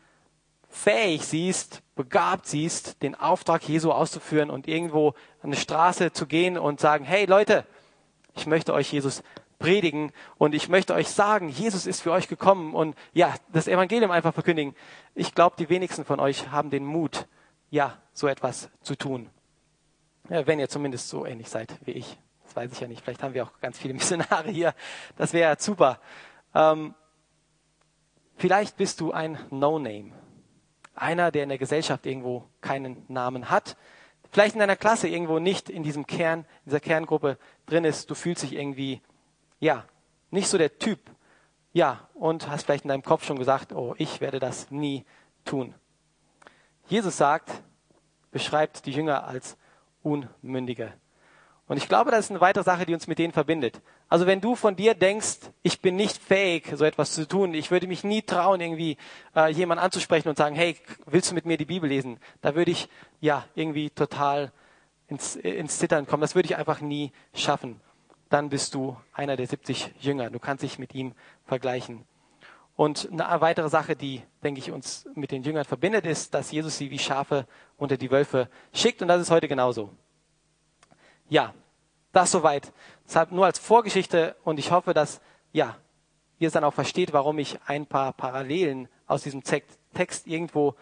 [0.69, 6.59] fähig siehst, begabt siehst, den Auftrag Jesu auszuführen und irgendwo an eine Straße zu gehen
[6.59, 7.65] und sagen, hey Leute,
[8.35, 9.23] ich möchte euch Jesus
[9.61, 14.11] predigen und ich möchte euch sagen, Jesus ist für euch gekommen und ja, das Evangelium
[14.11, 14.75] einfach verkündigen.
[15.15, 17.29] Ich glaube, die wenigsten von euch haben den Mut,
[17.71, 19.31] ja, so etwas zu tun.
[20.29, 22.19] Ja, wenn ihr zumindest so ähnlich seid wie ich.
[22.45, 23.05] Das weiß ich ja nicht.
[23.05, 24.75] Vielleicht haben wir auch ganz viele Missionare hier.
[25.17, 26.01] Das wäre super.
[26.53, 26.95] Ähm,
[28.37, 30.22] vielleicht bist du ein No-Name
[30.95, 33.77] einer, der in der Gesellschaft irgendwo keinen Namen hat,
[34.31, 38.15] vielleicht in deiner Klasse irgendwo nicht in diesem Kern, in dieser Kerngruppe drin ist, du
[38.15, 39.01] fühlst dich irgendwie,
[39.61, 39.85] ja,
[40.31, 40.99] nicht so der Typ,
[41.73, 45.05] ja, und hast vielleicht in deinem Kopf schon gesagt, oh, ich werde das nie
[45.45, 45.75] tun.
[46.89, 47.51] Jesus sagt,
[48.31, 49.57] beschreibt die Jünger als
[50.03, 50.93] Unmündige.
[51.69, 53.81] Und ich glaube, das ist eine weitere Sache, die uns mit denen verbindet.
[54.09, 57.71] Also wenn du von dir denkst, ich bin nicht fähig, so etwas zu tun, ich
[57.71, 58.97] würde mich nie trauen, irgendwie
[59.35, 62.19] äh, jemanden anzusprechen und sagen, hey, willst du mit mir die Bibel lesen?
[62.41, 62.89] Da würde ich
[63.21, 64.53] ja irgendwie total
[65.07, 66.21] ins, ins Zittern kommen.
[66.21, 67.81] Das würde ich einfach nie schaffen.
[68.29, 70.31] Dann bist du einer der 70 Jünger.
[70.31, 71.15] Du kannst dich mit ihm
[71.47, 72.05] vergleichen.
[72.75, 76.79] Und eine weitere Sache, die, denke ich, uns mit den Jüngern verbindet, ist, dass Jesus
[76.79, 77.47] sie wie Schafe
[77.77, 79.03] unter die Wölfe schickt.
[79.03, 79.91] Und das ist heute genauso.
[81.29, 81.55] Ja,
[82.13, 82.73] das soweit.
[83.07, 85.21] Deshalb nur als Vorgeschichte und ich hoffe, dass
[85.53, 85.77] ja,
[86.39, 90.75] ihr es dann auch versteht, warum ich ein paar Parallelen aus diesem Text irgendwo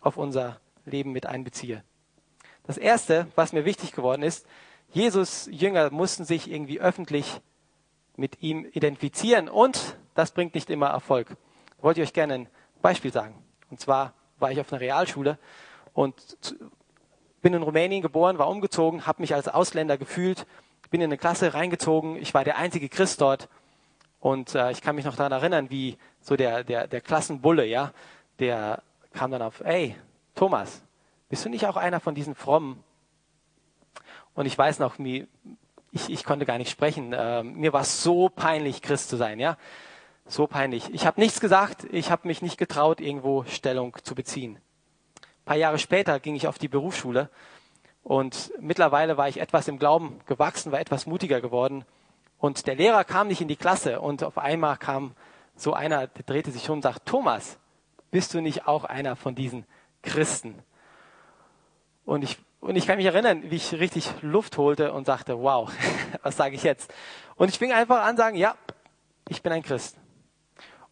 [0.00, 1.84] auf unser Leben mit einbeziehe.
[2.64, 4.46] Das erste, was mir wichtig geworden ist,
[4.92, 7.40] Jesus Jünger mussten sich irgendwie öffentlich
[8.16, 11.36] mit ihm identifizieren und das bringt nicht immer Erfolg.
[11.80, 12.48] Wollte ich euch gerne ein
[12.82, 13.34] Beispiel sagen.
[13.70, 15.38] Und zwar war ich auf einer Realschule
[15.94, 16.36] und
[17.42, 20.46] bin in Rumänien geboren, war umgezogen, habe mich als Ausländer gefühlt
[20.92, 22.16] bin in eine Klasse reingezogen.
[22.16, 23.48] Ich war der einzige Christ dort.
[24.20, 27.92] Und äh, ich kann mich noch daran erinnern, wie so der, der, der Klassenbulle, ja,
[28.38, 29.96] der kam dann auf, ey,
[30.36, 30.82] Thomas,
[31.28, 32.84] bist du nicht auch einer von diesen Frommen?
[34.34, 35.26] Und ich weiß noch, wie,
[35.90, 37.12] ich, ich konnte gar nicht sprechen.
[37.12, 39.56] Äh, mir war es so peinlich, Christ zu sein, ja.
[40.26, 40.92] So peinlich.
[40.92, 44.58] Ich habe nichts gesagt, ich habe mich nicht getraut, irgendwo Stellung zu beziehen.
[45.42, 47.28] Ein paar Jahre später ging ich auf die Berufsschule
[48.04, 51.84] und mittlerweile war ich etwas im Glauben gewachsen, war etwas mutiger geworden.
[52.38, 55.16] Und der Lehrer kam nicht in die Klasse und auf einmal kam
[55.56, 57.58] so einer, der drehte sich um und sagt, Thomas,
[58.12, 59.64] bist du nicht auch einer von diesen
[60.02, 60.62] Christen?
[62.04, 65.68] Und ich, und ich kann mich erinnern, wie ich richtig Luft holte und sagte, wow,
[66.22, 66.94] was sage ich jetzt?
[67.34, 68.54] Und ich fing einfach an sagen, ja,
[69.28, 69.96] ich bin ein Christ.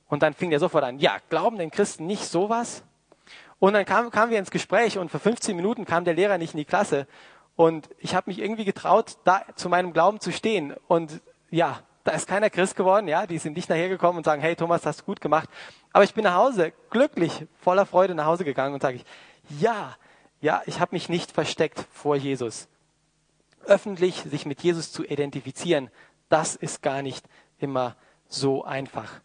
[0.08, 2.82] Und dann fing der sofort an, ja, glauben denn Christen nicht sowas?
[3.60, 6.54] Und dann kam, kamen wir ins Gespräch und für 15 Minuten kam der Lehrer nicht
[6.54, 7.06] in die Klasse.
[7.54, 10.74] Und ich habe mich irgendwie getraut, da zu meinem Glauben zu stehen.
[10.88, 11.20] Und
[11.50, 14.86] ja, da ist keiner Christ geworden, ja, die sind nicht nachhergekommen und sagen, hey Thomas,
[14.86, 15.48] hast du gut gemacht.
[15.92, 19.04] Aber ich bin nach Hause, glücklich, voller Freude nach Hause gegangen und sage ich,
[19.60, 19.94] ja,
[20.40, 22.66] ja, ich habe mich nicht versteckt vor Jesus.
[23.66, 25.90] Öffentlich sich mit Jesus zu identifizieren,
[26.30, 27.26] das ist gar nicht
[27.58, 27.94] immer
[28.26, 29.20] so einfach.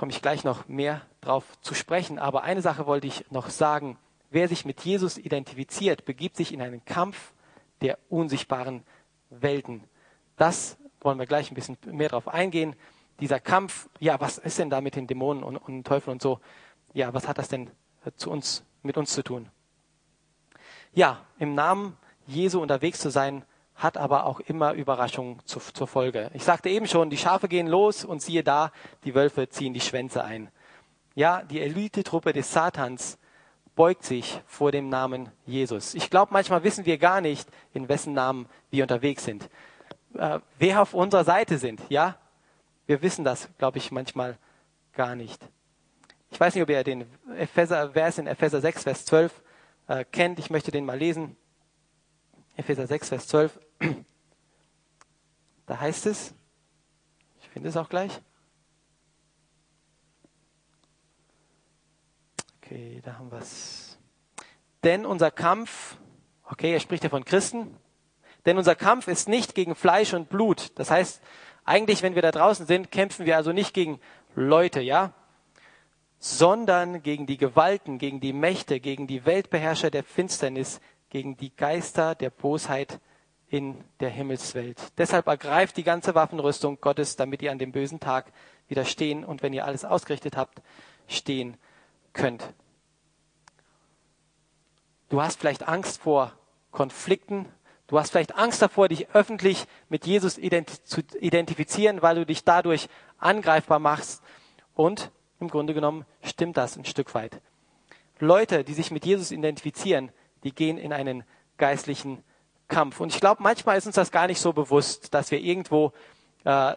[0.00, 2.18] Komme ich gleich noch mehr drauf zu sprechen.
[2.18, 3.98] Aber eine Sache wollte ich noch sagen.
[4.30, 7.34] Wer sich mit Jesus identifiziert, begibt sich in einen Kampf
[7.82, 8.82] der unsichtbaren
[9.28, 9.84] Welten.
[10.38, 12.76] Das wollen wir gleich ein bisschen mehr drauf eingehen.
[13.20, 16.40] Dieser Kampf, ja, was ist denn da mit den Dämonen und, und Teufeln und so?
[16.94, 17.70] Ja, was hat das denn
[18.16, 19.50] zu uns, mit uns zu tun?
[20.94, 23.44] Ja, im Namen Jesu unterwegs zu sein,
[23.80, 26.30] hat aber auch immer Überraschungen zu, zur Folge.
[26.34, 28.72] Ich sagte eben schon, die Schafe gehen los und siehe da,
[29.04, 30.50] die Wölfe ziehen die Schwänze ein.
[31.14, 33.18] Ja, die Elitetruppe des Satans
[33.74, 35.94] beugt sich vor dem Namen Jesus.
[35.94, 39.48] Ich glaube, manchmal wissen wir gar nicht, in wessen Namen wir unterwegs sind.
[40.14, 42.16] Äh, wer auf unserer Seite sind, ja?
[42.86, 44.36] Wir wissen das, glaube ich, manchmal
[44.92, 45.42] gar nicht.
[46.30, 49.42] Ich weiß nicht, ob ihr den Epheser, Vers in Epheser 6, Vers 12
[49.86, 50.38] äh, kennt.
[50.38, 51.36] Ich möchte den mal lesen.
[52.56, 53.58] Epheser 6, Vers 12.
[55.66, 56.34] Da heißt es,
[57.40, 58.20] ich finde es auch gleich.
[62.58, 63.98] Okay, da haben wir es.
[64.82, 65.96] Denn unser Kampf,
[66.44, 67.76] okay, er spricht ja von Christen,
[68.46, 70.72] denn unser Kampf ist nicht gegen Fleisch und Blut.
[70.78, 71.22] Das heißt,
[71.64, 74.00] eigentlich, wenn wir da draußen sind, kämpfen wir also nicht gegen
[74.34, 75.12] Leute, ja,
[76.18, 82.14] sondern gegen die Gewalten, gegen die Mächte, gegen die Weltbeherrscher der Finsternis, gegen die Geister
[82.14, 83.00] der Bosheit
[83.50, 84.80] in der Himmelswelt.
[84.96, 88.32] Deshalb ergreift die ganze Waffenrüstung Gottes, damit ihr an dem bösen Tag
[88.68, 90.62] widerstehen und wenn ihr alles ausgerichtet habt,
[91.08, 91.56] stehen
[92.12, 92.54] könnt.
[95.08, 96.32] Du hast vielleicht Angst vor
[96.70, 97.46] Konflikten.
[97.88, 102.44] Du hast vielleicht Angst davor, dich öffentlich mit Jesus ident zu identifizieren, weil du dich
[102.44, 104.22] dadurch angreifbar machst.
[104.74, 105.10] Und
[105.40, 107.40] im Grunde genommen stimmt das ein Stück weit.
[108.20, 110.12] Leute, die sich mit Jesus identifizieren,
[110.44, 111.24] die gehen in einen
[111.58, 112.22] geistlichen
[112.70, 113.00] Kampf.
[113.00, 115.92] Und ich glaube, manchmal ist uns das gar nicht so bewusst, dass wir irgendwo
[116.44, 116.74] äh,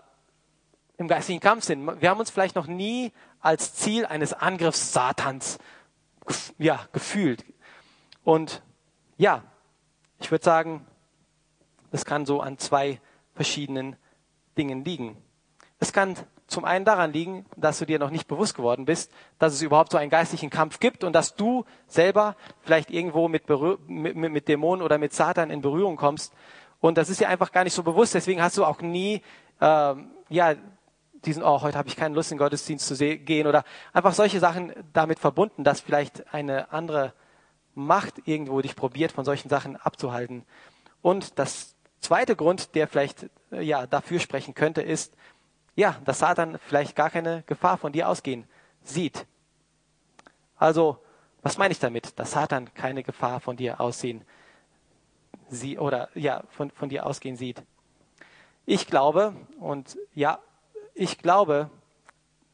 [0.97, 2.01] im geistlichen Kampf sind.
[2.01, 5.57] Wir haben uns vielleicht noch nie als Ziel eines Angriffs Satans
[6.57, 7.45] ja, gefühlt.
[8.23, 8.61] Und
[9.17, 9.43] ja,
[10.19, 10.85] ich würde sagen,
[11.91, 12.99] das kann so an zwei
[13.33, 13.95] verschiedenen
[14.57, 15.17] Dingen liegen.
[15.79, 16.15] Es kann
[16.47, 19.91] zum einen daran liegen, dass du dir noch nicht bewusst geworden bist, dass es überhaupt
[19.91, 23.43] so einen geistlichen Kampf gibt und dass du selber vielleicht irgendwo mit,
[23.87, 26.33] mit, mit Dämonen oder mit Satan in Berührung kommst.
[26.79, 28.13] Und das ist dir einfach gar nicht so bewusst.
[28.13, 29.21] Deswegen hast du auch nie
[29.61, 30.55] ähm, ja,
[31.25, 34.39] diesen, oh, heute habe ich keine Lust, in den Gottesdienst zu gehen oder einfach solche
[34.39, 37.13] Sachen damit verbunden, dass vielleicht eine andere
[37.75, 40.43] Macht irgendwo dich probiert, von solchen Sachen abzuhalten.
[41.01, 45.15] Und das zweite Grund, der vielleicht äh, ja dafür sprechen könnte, ist,
[45.75, 48.45] ja, dass Satan vielleicht gar keine Gefahr von dir ausgehen
[48.83, 49.25] sieht.
[50.57, 50.97] Also,
[51.41, 52.17] was meine ich damit?
[52.19, 54.23] Dass Satan keine Gefahr von dir aussehen
[55.49, 57.61] sie oder ja von, von dir ausgehen sieht.
[58.65, 60.39] Ich glaube und ja,
[60.93, 61.69] ich glaube,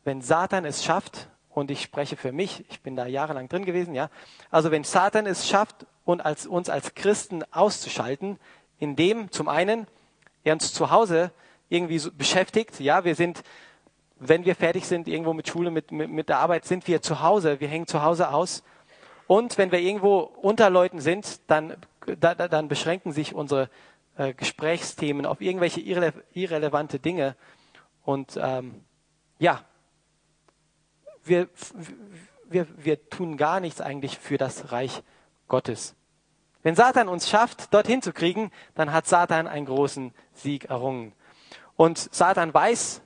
[0.04, 3.94] wenn Satan es schafft, und ich spreche für mich, ich bin da jahrelang drin gewesen,
[3.94, 4.10] ja,
[4.50, 8.40] also wenn Satan es schafft, und als, uns als Christen auszuschalten,
[8.80, 9.86] indem zum einen
[10.44, 11.32] er uns zu Hause
[11.70, 13.44] irgendwie so beschäftigt, ja, wir sind,
[14.18, 17.22] wenn wir fertig sind, irgendwo mit Schule, mit, mit, mit der Arbeit, sind wir zu
[17.22, 18.64] Hause, wir hängen zu Hause aus.
[19.28, 21.78] Und wenn wir irgendwo unter Leuten sind, dann,
[22.20, 23.70] da, dann beschränken sich unsere
[24.18, 27.36] äh, Gesprächsthemen auf irgendwelche irre, irrelevante Dinge.
[28.04, 28.84] Und ähm,
[29.38, 29.64] ja,
[31.24, 31.48] wir,
[32.50, 35.04] wir, wir tun gar nichts eigentlich für das Reich
[35.48, 35.96] Gottes.
[36.64, 41.14] Wenn Satan uns schafft, dorthin zu kriegen, dann hat Satan einen großen Sieg errungen.
[41.80, 43.02] Und Satan weiß,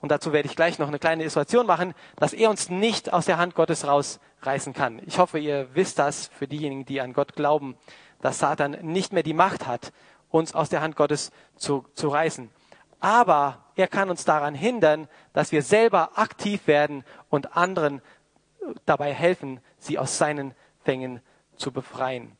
[0.00, 3.26] und dazu werde ich gleich noch eine kleine Illustration machen, dass er uns nicht aus
[3.26, 5.00] der Hand Gottes rausreißen kann.
[5.06, 7.76] Ich hoffe, ihr wisst das für diejenigen, die an Gott glauben,
[8.20, 9.92] dass Satan nicht mehr die Macht hat,
[10.30, 12.50] uns aus der Hand Gottes zu, zu reißen
[13.02, 18.00] aber er kann uns daran hindern, dass wir selber aktiv werden und anderen
[18.86, 20.54] dabei helfen, sie aus seinen
[20.84, 21.20] Fängen
[21.56, 22.36] zu befreien.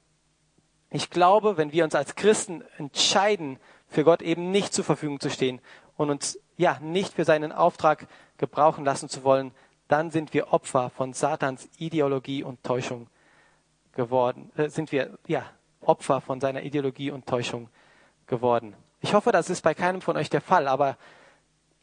[0.90, 3.58] Ich glaube, wenn wir uns als Christen entscheiden,
[3.92, 5.60] für Gott eben nicht zur Verfügung zu stehen
[5.96, 8.06] und uns ja nicht für seinen Auftrag
[8.38, 9.52] gebrauchen lassen zu wollen,
[9.88, 13.08] dann sind wir Opfer von Satans Ideologie und Täuschung
[13.92, 14.50] geworden.
[14.56, 15.44] Äh, sind wir ja
[15.80, 17.68] Opfer von seiner Ideologie und Täuschung
[18.26, 18.74] geworden.
[19.00, 20.96] Ich hoffe, das ist bei keinem von euch der Fall, aber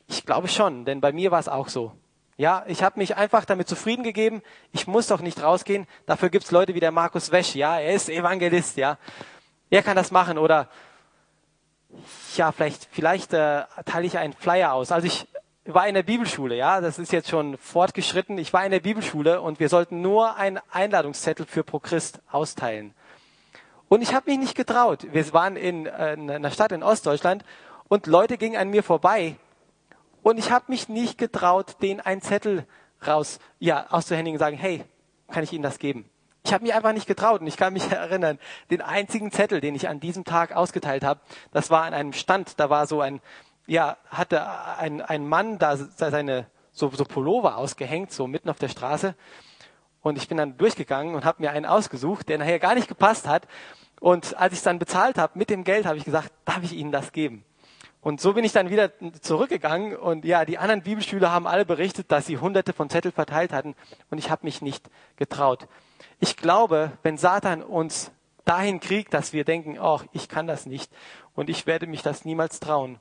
[0.07, 1.91] ich glaube schon, denn bei mir war es auch so.
[2.37, 4.41] Ja, ich habe mich einfach damit zufrieden gegeben.
[4.71, 5.85] Ich muss doch nicht rausgehen.
[6.05, 7.53] Dafür gibt's Leute wie der Markus Wesch.
[7.53, 8.77] Ja, er ist Evangelist.
[8.77, 8.97] Ja,
[9.69, 10.37] er kann das machen.
[10.37, 10.69] Oder
[12.35, 14.91] ja, vielleicht, vielleicht äh, teile ich einen Flyer aus.
[14.91, 15.27] Also ich
[15.65, 16.55] war in der Bibelschule.
[16.55, 18.37] Ja, das ist jetzt schon fortgeschritten.
[18.37, 22.93] Ich war in der Bibelschule und wir sollten nur einen Einladungszettel für Pro Christ austeilen.
[23.87, 25.07] Und ich habe mich nicht getraut.
[25.11, 27.43] Wir waren in, äh, in einer Stadt in Ostdeutschland
[27.87, 29.35] und Leute gingen an mir vorbei
[30.21, 32.65] und ich habe mich nicht getraut, denen einen Zettel
[33.05, 34.83] raus, ja, auszuhändigen und sagen, hey,
[35.29, 36.09] kann ich Ihnen das geben?
[36.43, 38.39] Ich habe mich einfach nicht getraut und ich kann mich erinnern,
[38.71, 41.19] den einzigen Zettel, den ich an diesem Tag ausgeteilt habe,
[41.51, 43.21] das war an einem Stand, da war so ein,
[43.67, 44.47] ja, hatte
[44.77, 49.15] ein, ein Mann da seine so, so Pullover ausgehängt, so mitten auf der Straße.
[50.01, 53.27] Und ich bin dann durchgegangen und habe mir einen ausgesucht, der nachher gar nicht gepasst
[53.27, 53.47] hat.
[53.99, 56.73] Und als ich es dann bezahlt habe mit dem Geld, habe ich gesagt, darf ich
[56.73, 57.43] Ihnen das geben?
[58.01, 62.09] Und so bin ich dann wieder zurückgegangen und ja, die anderen Bibelschüler haben alle berichtet,
[62.13, 63.75] dass sie hunderte von Zettel verteilt hatten
[64.09, 65.67] und ich habe mich nicht getraut.
[66.19, 68.11] Ich glaube, wenn Satan uns
[68.45, 70.91] dahin kriegt, dass wir denken, oh, ich kann das nicht
[71.35, 72.99] und ich werde mich das niemals trauen,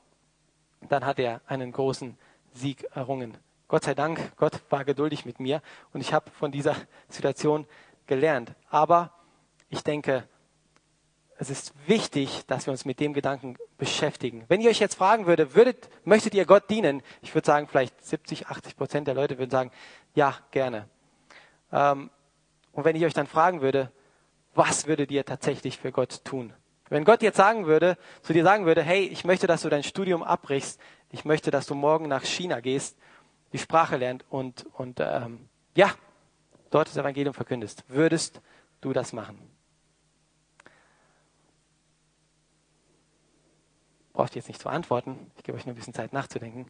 [0.88, 2.16] dann hat er einen großen
[2.52, 3.36] Sieg errungen.
[3.66, 6.76] Gott sei Dank, Gott war geduldig mit mir und ich habe von dieser
[7.08, 7.66] Situation
[8.06, 8.54] gelernt.
[8.70, 9.12] Aber
[9.68, 10.26] ich denke,
[11.38, 14.44] es ist wichtig, dass wir uns mit dem Gedanken beschäftigen.
[14.48, 17.02] Wenn ihr euch jetzt fragen würdet, würdet, möchtet ihr Gott dienen?
[17.22, 19.70] Ich würde sagen, vielleicht 70, 80 Prozent der Leute würden sagen,
[20.14, 20.88] ja, gerne.
[21.70, 22.10] Ähm,
[22.72, 23.90] und wenn ich euch dann fragen würde,
[24.54, 26.52] was würdet ihr tatsächlich für Gott tun?
[26.88, 29.82] Wenn Gott jetzt sagen würde, zu dir sagen würde, hey, ich möchte, dass du dein
[29.82, 32.96] Studium abbrichst, ich möchte, dass du morgen nach China gehst,
[33.52, 35.92] die Sprache lernt und, und ähm, ja,
[36.70, 38.40] dort das Evangelium verkündest, würdest
[38.80, 39.38] du das machen?
[44.18, 46.68] braucht ihr jetzt nicht zu antworten, ich gebe euch nur ein bisschen Zeit nachzudenken.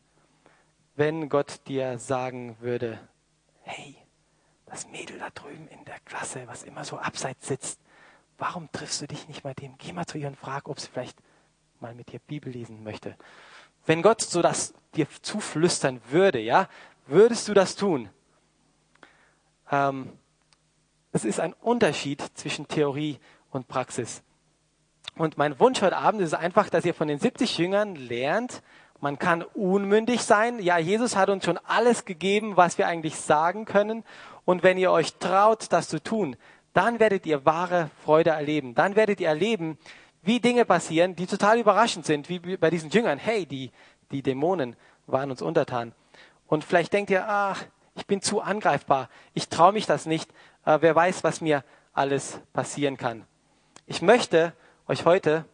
[0.96, 3.00] Wenn Gott dir sagen würde,
[3.62, 3.96] hey,
[4.68, 7.80] das Mädel da drüben in der Klasse, was immer so abseits sitzt,
[8.38, 9.76] warum triffst du dich nicht mit dem?
[9.78, 11.18] Geh mal zu ihr und frag, ob sie vielleicht
[11.80, 13.16] mal mit dir Bibel lesen möchte.
[13.86, 16.68] Wenn Gott so das dir zuflüstern würde, ja,
[17.06, 18.10] würdest du das tun?
[19.70, 20.12] Ähm,
[21.12, 23.18] es ist ein Unterschied zwischen Theorie
[23.50, 24.22] und Praxis.
[25.16, 28.62] Und mein Wunsch heute Abend ist einfach, dass ihr von den 70 Jüngern lernt,
[29.00, 30.58] man kann unmündig sein.
[30.58, 34.04] Ja, Jesus hat uns schon alles gegeben, was wir eigentlich sagen können.
[34.48, 36.34] Und wenn ihr euch traut, das zu tun,
[36.72, 38.74] dann werdet ihr wahre Freude erleben.
[38.74, 39.76] Dann werdet ihr erleben,
[40.22, 43.18] wie Dinge passieren, die total überraschend sind, wie bei diesen Jüngern.
[43.18, 43.70] Hey, die,
[44.10, 44.74] die Dämonen
[45.06, 45.92] waren uns untertan.
[46.46, 47.62] Und vielleicht denkt ihr, ach,
[47.94, 49.10] ich bin zu angreifbar.
[49.34, 50.30] Ich traue mich das nicht.
[50.64, 53.26] Äh, wer weiß, was mir alles passieren kann.
[53.84, 54.54] Ich möchte
[54.86, 55.44] euch heute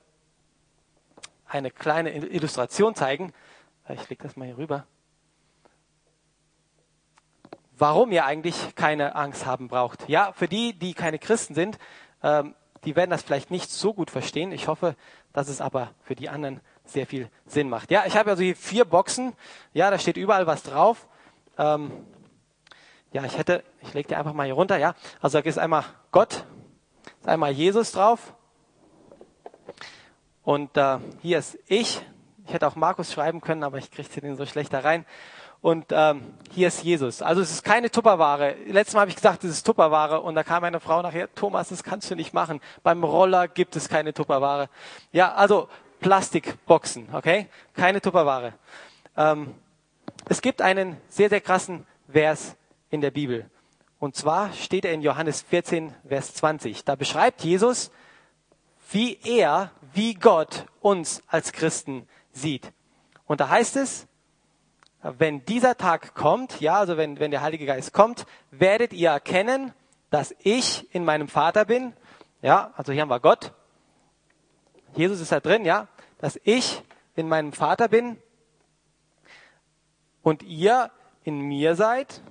[1.48, 3.32] eine kleine Illustration zeigen.
[3.88, 4.86] Ich lege das mal hier rüber.
[7.76, 10.08] Warum ihr eigentlich keine Angst haben braucht.
[10.08, 11.78] Ja, für die, die keine Christen sind,
[12.22, 14.52] ähm, die werden das vielleicht nicht so gut verstehen.
[14.52, 14.94] Ich hoffe,
[15.32, 17.90] dass es aber für die anderen sehr viel Sinn macht.
[17.90, 19.32] Ja, ich habe also hier vier Boxen.
[19.72, 21.08] Ja, da steht überall was drauf.
[21.58, 21.90] Ähm,
[23.12, 24.76] ja, ich hätte, ich lege die einfach mal hier runter.
[24.76, 26.44] Ja, also da ist einmal Gott,
[27.20, 28.34] ist einmal Jesus drauf
[30.42, 32.02] und äh, hier ist ich.
[32.46, 35.06] Ich hätte auch Markus schreiben können, aber ich kriege den so schlecht da rein.
[35.64, 37.22] Und ähm, hier ist Jesus.
[37.22, 38.54] Also es ist keine Tupperware.
[38.66, 40.20] Letztes Mal habe ich gesagt, es ist Tupperware.
[40.20, 42.60] Und da kam eine Frau nachher, Thomas, das kannst du nicht machen.
[42.82, 44.68] Beim Roller gibt es keine Tupperware.
[45.10, 47.46] Ja, also Plastikboxen, okay?
[47.72, 48.52] Keine Tupperware.
[49.16, 49.54] Ähm,
[50.28, 52.56] es gibt einen sehr, sehr krassen Vers
[52.90, 53.48] in der Bibel.
[53.98, 56.84] Und zwar steht er in Johannes 14, Vers 20.
[56.84, 57.90] Da beschreibt Jesus,
[58.90, 62.70] wie er, wie Gott uns als Christen sieht.
[63.24, 64.06] Und da heißt es,
[65.04, 69.74] wenn dieser Tag kommt, ja, also wenn, wenn der Heilige Geist kommt, werdet ihr erkennen,
[70.08, 71.92] dass ich in meinem Vater bin.
[72.40, 73.52] Ja, also hier haben wir Gott.
[74.94, 75.88] Jesus ist da drin, ja,
[76.18, 76.82] dass ich
[77.16, 78.16] in meinem Vater bin
[80.22, 80.90] und ihr
[81.22, 82.22] in mir seid.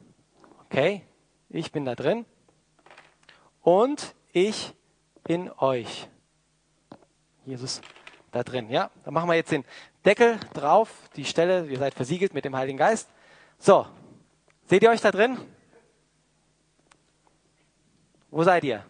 [0.66, 1.04] Okay,
[1.50, 2.26] ich bin da drin
[3.62, 4.74] und ich
[5.28, 6.10] in euch.
[7.46, 7.82] Jesus
[8.34, 8.70] da drin.
[8.70, 9.64] Ja, dann machen wir jetzt den
[10.04, 13.10] Deckel drauf, die Stelle, ihr seid versiegelt mit dem Heiligen Geist.
[13.60, 13.88] So,
[14.66, 15.38] seht ihr euch da drin?
[18.30, 18.84] Wo seid ihr?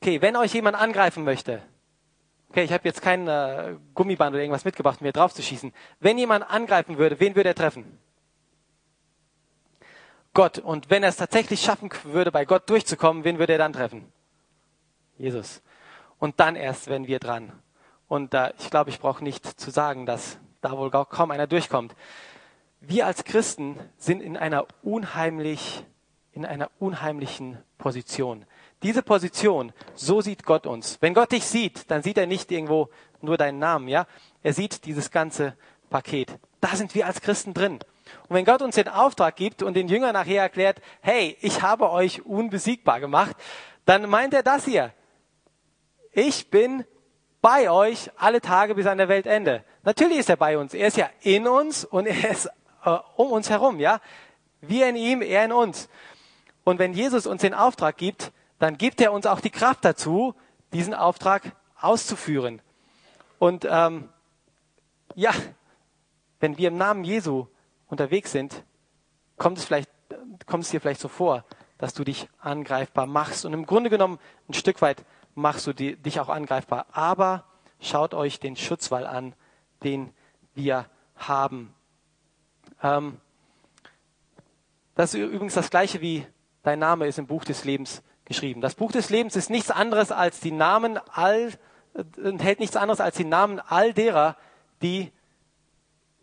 [0.00, 1.62] Okay, wenn euch jemand angreifen möchte,
[2.50, 5.72] okay, ich habe jetzt kein äh, Gummiband oder irgendwas mitgebracht, um mir drauf zu schießen.
[5.98, 7.98] Wenn jemand angreifen würde, wen würde er treffen?
[10.32, 10.58] Gott.
[10.58, 14.12] Und wenn er es tatsächlich schaffen würde, bei Gott durchzukommen, wen würde er dann treffen?
[15.16, 15.62] Jesus
[16.20, 17.50] und dann erst werden wir dran.
[18.06, 21.96] Und äh, ich glaube, ich brauche nicht zu sagen, dass da wohl kaum einer durchkommt.
[22.80, 25.84] wir als Christen sind in einer unheimlich,
[26.32, 28.44] in einer unheimlichen Position.
[28.82, 30.98] Diese Position, so sieht Gott uns.
[31.00, 32.88] Wenn Gott dich sieht, dann sieht er nicht irgendwo
[33.20, 34.06] nur deinen Namen, ja?
[34.42, 35.54] Er sieht dieses ganze
[35.90, 36.30] Paket.
[36.60, 37.80] Da sind wir als Christen drin.
[38.28, 41.90] Und wenn Gott uns den Auftrag gibt und den Jüngern nachher erklärt, hey, ich habe
[41.90, 43.36] euch unbesiegbar gemacht,
[43.84, 44.92] dann meint er das hier.
[46.12, 46.84] Ich bin
[47.40, 49.64] bei euch alle Tage bis an der Weltende.
[49.82, 50.74] Natürlich ist er bei uns.
[50.74, 52.46] Er ist ja in uns und er ist
[52.84, 54.00] äh, um uns herum, ja?
[54.60, 55.88] Wir in ihm, er in uns.
[56.64, 60.34] Und wenn Jesus uns den Auftrag gibt, dann gibt er uns auch die Kraft dazu,
[60.72, 62.60] diesen Auftrag auszuführen.
[63.38, 64.10] Und ähm,
[65.14, 65.32] ja,
[66.40, 67.46] wenn wir im Namen Jesu
[67.88, 68.64] unterwegs sind,
[69.38, 69.90] kommt es vielleicht,
[70.46, 71.44] kommt es dir vielleicht so vor,
[71.78, 73.46] dass du dich angreifbar machst.
[73.46, 74.18] Und im Grunde genommen
[74.48, 75.04] ein Stück weit
[75.40, 76.86] machst du die, dich auch angreifbar.
[76.92, 77.44] Aber
[77.80, 79.34] schaut euch den Schutzwall an,
[79.82, 80.12] den
[80.54, 81.74] wir haben.
[82.82, 83.20] Ähm,
[84.94, 86.26] das ist übrigens das gleiche wie
[86.62, 88.60] dein Name ist im Buch des Lebens geschrieben.
[88.60, 91.52] Das Buch des Lebens ist nichts anderes als die Namen all,
[91.94, 94.36] äh, enthält nichts anderes als die Namen all derer,
[94.82, 95.10] die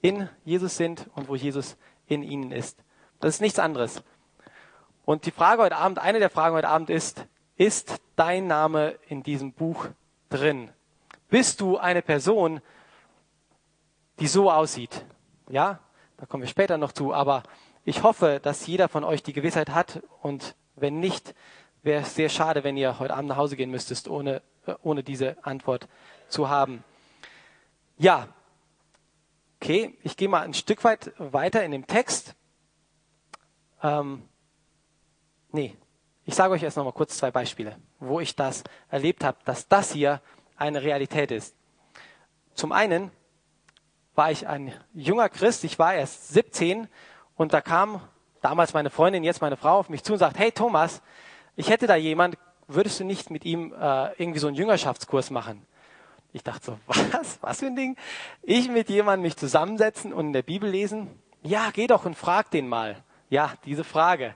[0.01, 2.83] in Jesus sind und wo Jesus in ihnen ist.
[3.19, 4.03] Das ist nichts anderes.
[5.05, 7.25] Und die Frage heute Abend, eine der Fragen heute Abend ist,
[7.57, 9.87] ist dein Name in diesem Buch
[10.29, 10.69] drin?
[11.29, 12.61] Bist du eine Person,
[14.19, 15.05] die so aussieht?
[15.49, 15.79] Ja,
[16.17, 17.43] da kommen wir später noch zu, aber
[17.83, 21.33] ich hoffe, dass jeder von euch die Gewissheit hat und wenn nicht,
[21.83, 25.03] wäre es sehr schade, wenn ihr heute Abend nach Hause gehen müsstest, ohne, äh, ohne
[25.03, 25.87] diese Antwort
[26.27, 26.83] zu haben.
[27.97, 28.27] Ja,
[29.59, 32.35] okay, ich gehe mal ein Stück weit weiter in dem Text.
[33.81, 34.23] Ähm,
[35.51, 35.75] nee,
[36.27, 39.69] ich sage euch erst noch mal kurz zwei Beispiele, wo ich das erlebt habe, dass
[39.69, 40.21] das hier
[40.57, 41.55] eine Realität ist.
[42.53, 43.11] Zum einen
[44.13, 46.89] war ich ein junger Christ, ich war erst 17
[47.37, 48.01] und da kam
[48.41, 51.01] damals meine Freundin, jetzt meine Frau auf mich zu und sagt, hey Thomas,
[51.55, 52.37] ich hätte da jemand,
[52.67, 55.65] würdest du nicht mit ihm äh, irgendwie so einen Jüngerschaftskurs machen?
[56.33, 57.37] Ich dachte so, was?
[57.41, 57.95] Was für ein Ding?
[58.43, 61.07] Ich mit jemandem mich zusammensetzen und in der Bibel lesen?
[61.41, 63.01] Ja, geh doch und frag den mal.
[63.29, 64.35] Ja, diese Frage.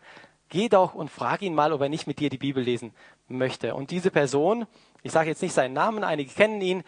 [0.52, 2.94] Geh doch und frag ihn mal, ob er nicht mit dir die Bibel lesen
[3.30, 3.74] möchte.
[3.74, 4.68] Und diese Person,
[5.02, 6.84] ich sage jetzt nicht seinen Namen, einige kennen ihn,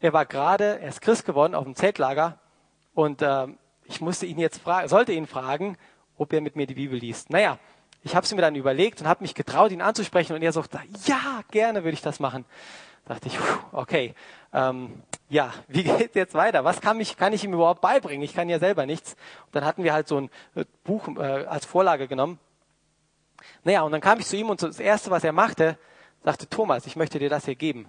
[0.00, 2.40] er war gerade, er ist Christ geworden auf dem Zeltlager
[2.94, 3.46] und äh,
[3.84, 5.78] ich musste ihn jetzt fragen, sollte ihn fragen,
[6.18, 7.30] ob er mit mir die Bibel liest.
[7.30, 7.60] Naja,
[8.02, 10.80] ich habe es mir dann überlegt und habe mich getraut, ihn anzusprechen und er sagte,
[11.04, 12.44] ja, gerne würde ich das machen.
[13.04, 13.38] Da dachte ich,
[13.70, 14.14] okay,
[14.52, 16.64] ähm, ja, wie geht es jetzt weiter?
[16.64, 18.24] Was kann, mich, kann ich ihm überhaupt beibringen?
[18.24, 19.12] Ich kann ja selber nichts.
[19.46, 22.40] Und dann hatten wir halt so ein äh, Buch äh, als Vorlage genommen.
[23.64, 25.78] Naja, und dann kam ich zu ihm und das Erste, was er machte,
[26.22, 27.86] sagte, Thomas, ich möchte dir das hier geben.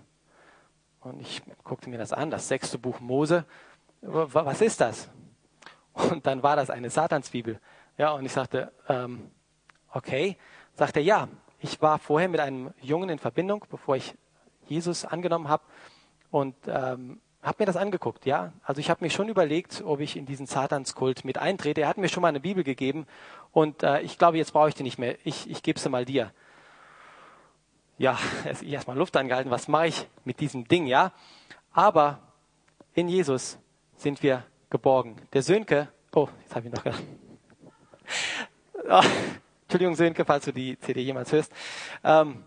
[1.02, 3.46] Und ich guckte mir das an, das sechste Buch Mose.
[4.02, 5.10] Was ist das?
[5.94, 7.60] Und dann war das eine Satansbibel.
[7.98, 9.32] Ja, und ich sagte, ähm,
[9.92, 10.38] okay.
[10.76, 11.28] Sagt er, ja,
[11.60, 14.14] ich war vorher mit einem Jungen in Verbindung, bevor ich
[14.68, 15.64] Jesus angenommen habe
[16.30, 18.26] und ähm, habe mir das angeguckt.
[18.26, 21.82] Ja, also ich habe mir schon überlegt, ob ich in diesen Satanskult mit eintrete.
[21.82, 23.08] Er hat mir schon mal eine Bibel gegeben
[23.58, 25.18] und äh, ich glaube, jetzt brauche ich die nicht mehr.
[25.24, 26.32] Ich, ich gebe sie mal dir.
[27.98, 28.16] Ja,
[28.62, 29.50] erstmal Luft angehalten.
[29.50, 30.86] Was mache ich mit diesem Ding?
[30.86, 31.12] Ja,
[31.72, 32.20] aber
[32.94, 33.58] in Jesus
[33.96, 35.16] sind wir geborgen.
[35.34, 37.04] Der Sönke, oh, jetzt habe ich noch gedacht.
[38.88, 39.02] Oh,
[39.64, 41.52] Entschuldigung, Sönke, falls du die CD jemals hörst.
[42.04, 42.44] Ähm,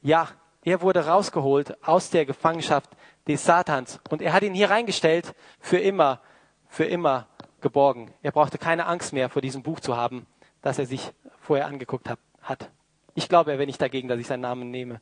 [0.00, 0.28] ja,
[0.62, 2.88] er wurde rausgeholt aus der Gefangenschaft
[3.28, 6.22] des Satans und er hat ihn hier reingestellt, für immer,
[6.66, 7.28] für immer
[7.64, 8.12] geborgen.
[8.22, 10.26] Er brauchte keine Angst mehr vor diesem Buch zu haben,
[10.62, 12.08] das er sich vorher angeguckt
[12.42, 12.70] hat.
[13.14, 15.00] Ich glaube, er wäre nicht dagegen, dass ich seinen Namen nehme.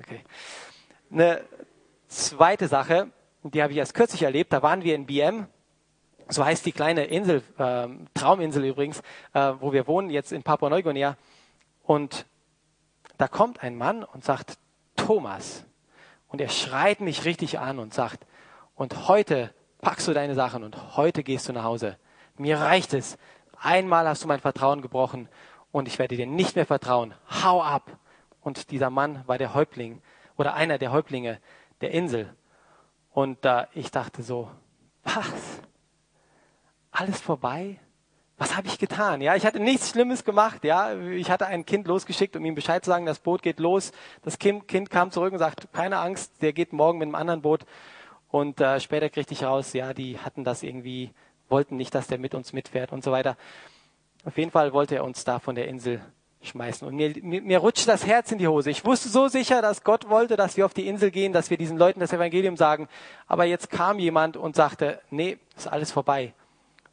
[0.00, 0.24] Okay.
[1.12, 1.44] Eine
[2.08, 3.10] zweite Sache,
[3.42, 5.46] die habe ich erst kürzlich erlebt, da waren wir in BM,
[6.28, 9.00] so heißt die kleine Insel, äh, Trauminsel übrigens,
[9.34, 11.16] äh, wo wir wohnen, jetzt in Papua-Neuguinea.
[11.82, 12.26] Und
[13.18, 14.58] da kommt ein Mann und sagt,
[14.96, 15.64] Thomas.
[16.28, 18.26] Und er schreit mich richtig an und sagt,
[18.74, 21.96] und heute packst du deine Sachen und heute gehst du nach Hause.
[22.36, 23.18] Mir reicht es.
[23.60, 25.28] Einmal hast du mein Vertrauen gebrochen
[25.72, 27.14] und ich werde dir nicht mehr vertrauen.
[27.42, 27.98] Hau ab.
[28.40, 30.00] Und dieser Mann war der Häuptling
[30.36, 31.40] oder einer der Häuptlinge
[31.80, 32.34] der Insel.
[33.12, 34.50] Und äh, ich dachte so,
[35.02, 35.60] was?
[36.90, 37.80] Alles vorbei?
[38.36, 39.20] Was habe ich getan?
[39.20, 40.62] Ja, ich hatte nichts Schlimmes gemacht.
[40.62, 43.90] Ja, ich hatte ein Kind losgeschickt, um ihm Bescheid zu sagen, das Boot geht los.
[44.22, 47.66] Das Kind, kam zurück und sagt, keine Angst, der geht morgen mit einem anderen Boot.
[48.30, 51.10] Und äh, später kriegte ich raus, ja, die hatten das irgendwie,
[51.48, 53.36] wollten nicht, dass der mit uns mitfährt und so weiter.
[54.24, 56.00] Auf jeden Fall wollte er uns da von der Insel
[56.42, 56.86] schmeißen.
[56.86, 58.70] Und mir, mir, mir rutscht das Herz in die Hose.
[58.70, 61.56] Ich wusste so sicher, dass Gott wollte, dass wir auf die Insel gehen, dass wir
[61.56, 62.88] diesen Leuten das Evangelium sagen.
[63.26, 66.34] Aber jetzt kam jemand und sagte, nee, ist alles vorbei.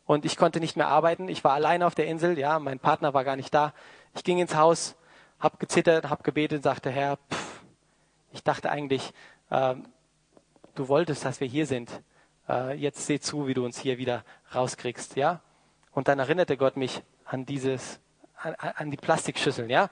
[0.06, 1.28] und ich konnte nicht mehr arbeiten.
[1.30, 3.74] Ich war alleine auf der Insel, ja, mein Partner war gar nicht da.
[4.16, 4.96] Ich ging ins Haus,
[5.40, 7.62] habe gezittert, habe gebetet, sagte Herr, pff,
[8.32, 9.14] ich dachte eigentlich,
[9.50, 9.76] äh,
[10.76, 12.02] du wolltest, dass wir hier sind.
[12.48, 14.24] Äh, jetzt seh zu, wie du uns hier wieder
[14.54, 15.42] rauskriegst, ja.
[15.92, 18.00] Und dann erinnerte Gott mich an dieses,
[18.36, 19.84] an, an die Plastikschüsseln, ja.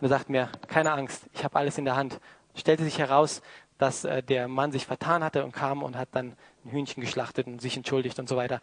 [0.00, 2.20] Und er sagt mir, keine Angst, ich habe alles in der Hand.
[2.54, 3.42] Stellte sich heraus,
[3.78, 7.46] dass äh, der Mann sich vertan hatte und kam und hat dann ein Hühnchen geschlachtet
[7.46, 8.60] und sich entschuldigt und so weiter.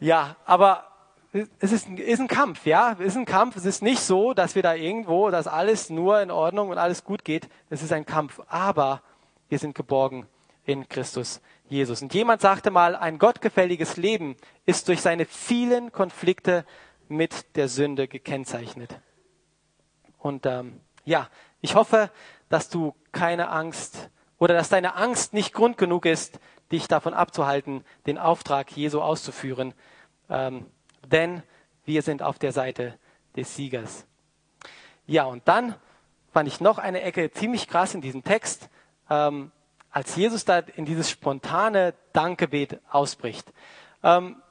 [0.00, 0.88] Ja, aber
[1.32, 3.56] es ist, ist ein Kampf, ja, es ist ein Kampf.
[3.56, 7.04] Es ist nicht so, dass wir da irgendwo, dass alles nur in Ordnung und alles
[7.04, 7.48] gut geht.
[7.70, 9.02] Es ist ein Kampf, aber
[9.52, 10.26] wir sind geborgen
[10.64, 12.00] in Christus Jesus.
[12.00, 14.34] Und jemand sagte mal, ein gottgefälliges Leben
[14.64, 16.64] ist durch seine vielen Konflikte
[17.08, 18.98] mit der Sünde gekennzeichnet.
[20.16, 21.28] Und ähm, ja,
[21.60, 22.10] ich hoffe,
[22.48, 26.40] dass du keine Angst oder dass deine Angst nicht Grund genug ist,
[26.72, 29.74] dich davon abzuhalten, den Auftrag Jesu auszuführen.
[30.30, 30.64] Ähm,
[31.04, 31.42] denn
[31.84, 32.98] wir sind auf der Seite
[33.36, 34.06] des Siegers.
[35.04, 35.74] Ja, und dann
[36.32, 38.70] fand ich noch eine Ecke ziemlich krass in diesem Text,
[39.10, 39.52] ähm,
[39.90, 43.52] als Jesus da in dieses spontane Dankgebet ausbricht.
[44.02, 44.42] Ähm,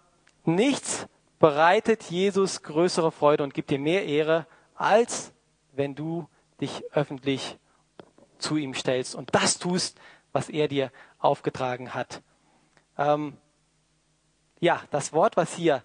[0.46, 1.08] nichts
[1.40, 4.46] bereitet Jesus größere Freude und gibt dir mehr Ehre,
[4.76, 5.34] als
[5.74, 6.30] wenn du
[6.62, 7.58] dich öffentlich
[8.38, 10.00] zu ihm stellst und das tust,
[10.32, 12.22] was er dir aufgetragen hat.
[12.98, 13.38] Ähm,
[14.60, 15.84] ja, das Wort, was hier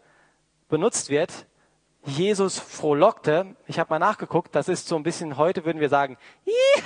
[0.68, 1.46] benutzt wird,
[2.04, 6.16] Jesus frohlockte, ich habe mal nachgeguckt, das ist so ein bisschen, heute würden wir sagen,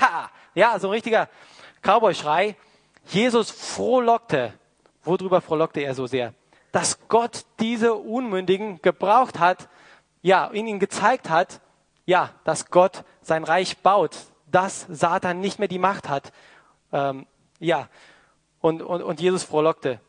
[0.01, 1.29] ja, ja, so ein richtiger
[1.83, 2.57] Cowboy-Schrei.
[3.07, 4.53] Jesus frohlockte.
[5.03, 6.35] Worüber frohlockte er so sehr?
[6.73, 9.69] Dass Gott diese Unmündigen gebraucht hat,
[10.23, 11.61] ja, ihnen gezeigt hat,
[12.05, 14.17] ja, dass Gott sein Reich baut,
[14.51, 16.33] dass Satan nicht mehr die Macht hat.
[16.93, 17.27] Ähm,
[17.59, 17.89] ja,
[18.61, 20.01] und, und, und Jesus frohlockte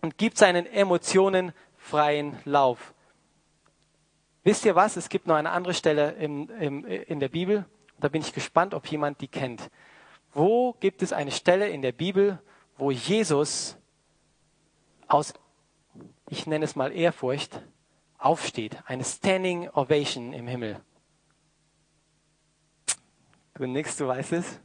[0.00, 2.94] und gibt seinen Emotionen freien Lauf.
[4.44, 4.96] Wisst ihr was?
[4.96, 7.66] Es gibt noch eine andere Stelle im, im, in der Bibel.
[8.00, 9.70] Da bin ich gespannt, ob jemand die kennt.
[10.32, 12.40] Wo gibt es eine Stelle in der Bibel,
[12.76, 13.76] wo Jesus
[15.06, 15.34] aus,
[16.28, 17.62] ich nenne es mal Ehrfurcht,
[18.18, 18.76] aufsteht?
[18.86, 20.80] Eine Standing Ovation im Himmel.
[23.54, 24.60] Du nix, du weißt es.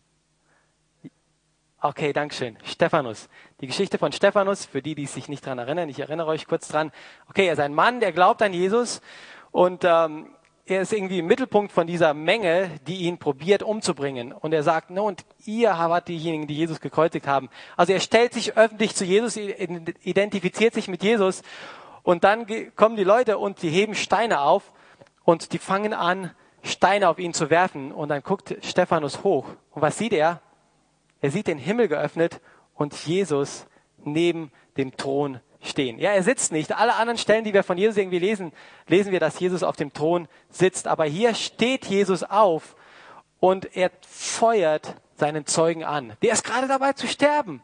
[1.82, 2.57] Okay, Dankeschön.
[2.64, 3.28] Stephanus.
[3.59, 6.68] Die Geschichte von Stephanus, für die, die sich nicht dran erinnern, ich erinnere euch kurz
[6.70, 6.91] dran.
[7.28, 9.01] Okay, er ist ein Mann, der glaubt an Jesus
[9.51, 10.34] und ähm,
[10.66, 14.32] er ist irgendwie im Mittelpunkt von dieser Menge, die ihn probiert umzubringen.
[14.32, 17.49] Und er sagt, no, und ihr wart diejenigen, die Jesus gekreuzigt haben.
[17.76, 21.41] Also er stellt sich öffentlich zu Jesus, identifiziert sich mit Jesus
[22.03, 22.45] und dann
[22.76, 24.72] kommen die Leute und die heben Steine auf
[25.24, 27.91] und die fangen an, Steine auf ihn zu werfen.
[27.91, 29.47] Und dann guckt Stephanus hoch.
[29.72, 30.41] Und was sieht er?
[31.22, 32.41] Er sieht den Himmel geöffnet
[32.76, 33.66] und Jesus
[34.03, 35.99] neben dem Thron stehen.
[35.99, 36.76] Ja, er sitzt nicht.
[36.76, 38.51] Alle anderen Stellen, die wir von Jesus irgendwie lesen,
[38.88, 40.88] lesen wir, dass Jesus auf dem Thron sitzt.
[40.88, 42.76] Aber hier steht Jesus auf
[43.39, 46.14] und er feuert seinen Zeugen an.
[46.22, 47.61] Der ist gerade dabei zu sterben.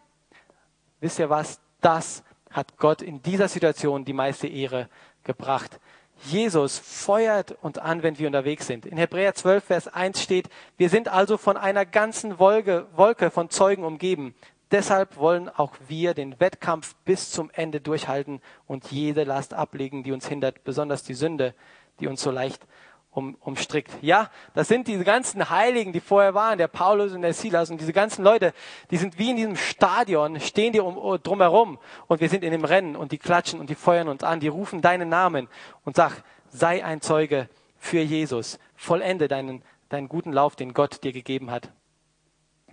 [1.00, 1.60] Wisst ihr was?
[1.82, 4.89] Das hat Gott in dieser Situation die meiste Ehre
[5.24, 5.80] gebracht.
[6.26, 8.86] Jesus feuert uns an, wenn wir unterwegs sind.
[8.86, 13.50] In Hebräer 12, Vers 1 steht, wir sind also von einer ganzen Wolke, Wolke von
[13.50, 14.36] Zeugen umgeben.
[14.72, 20.11] Deshalb wollen auch wir den Wettkampf bis zum Ende durchhalten und jede Last ablegen, die
[20.11, 21.55] uns hindert, besonders die Sünde,
[21.99, 22.65] die uns so leicht
[23.11, 23.91] um, umstrickt.
[24.01, 27.82] Ja, das sind diese ganzen Heiligen, die vorher waren, der Paulus und der Silas und
[27.82, 28.53] diese ganzen Leute,
[28.91, 32.51] die sind wie in diesem Stadion, stehen die um, oh, drumherum und wir sind in
[32.51, 35.47] dem Rennen und die klatschen und die feuern uns an, die rufen deinen Namen
[35.84, 41.11] und sag, sei ein Zeuge für Jesus, vollende deinen, deinen guten Lauf, den Gott dir
[41.11, 41.72] gegeben hat.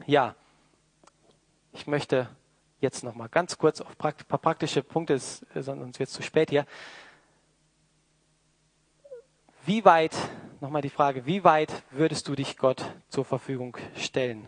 [0.05, 0.35] Ja,
[1.87, 2.29] möchte
[2.81, 6.51] jetzt noch mal ganz kurz auf ein paar praktische Punkte, sonst wird es zu spät
[6.51, 6.67] hier.
[9.65, 10.17] Wie weit,
[10.61, 14.47] nochmal die Frage, wie weit würdest du dich Gott zur Verfügung stellen?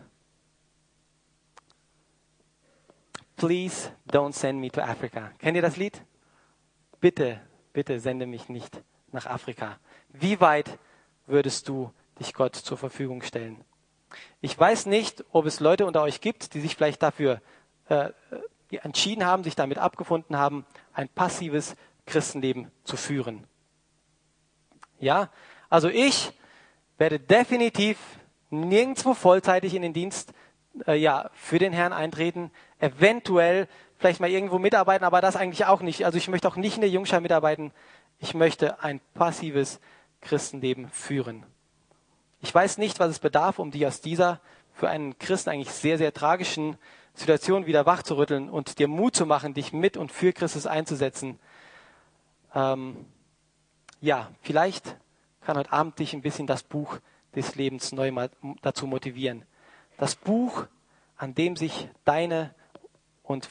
[3.35, 5.31] Please don't send me to Africa.
[5.39, 6.01] Kennt ihr das Lied?
[6.99, 7.41] Bitte,
[7.73, 8.81] bitte sende mich nicht
[9.11, 9.79] nach Afrika.
[10.09, 10.77] Wie weit
[11.25, 13.63] würdest du dich Gott zur Verfügung stellen?
[14.41, 17.41] Ich weiß nicht, ob es Leute unter euch gibt, die sich vielleicht dafür
[17.89, 18.09] äh,
[18.71, 23.45] entschieden haben, sich damit abgefunden haben, ein passives Christenleben zu führen.
[24.99, 25.29] Ja,
[25.69, 26.33] also ich
[26.97, 27.97] werde definitiv
[28.49, 30.33] nirgendwo vollzeitig in den Dienst
[30.87, 35.81] äh, ja, für den Herrn eintreten, eventuell vielleicht mal irgendwo mitarbeiten, aber das eigentlich auch
[35.81, 36.05] nicht.
[36.05, 37.71] Also ich möchte auch nicht in der Jungschar mitarbeiten.
[38.17, 39.79] Ich möchte ein passives
[40.21, 41.45] Christenleben führen.
[42.41, 44.39] Ich weiß nicht, was es bedarf, um die aus dieser
[44.73, 46.77] für einen Christen eigentlich sehr, sehr tragischen
[47.13, 51.39] Situation wieder wachzurütteln und dir Mut zu machen, dich mit und für Christus einzusetzen.
[52.55, 53.05] ähm,
[54.01, 54.95] ja, vielleicht
[55.41, 56.99] kann heute Abend dich ein bisschen das Buch
[57.35, 58.11] des Lebens neu
[58.61, 59.43] dazu motivieren.
[59.97, 60.67] Das Buch,
[61.17, 62.55] an dem sich deine
[63.23, 63.49] und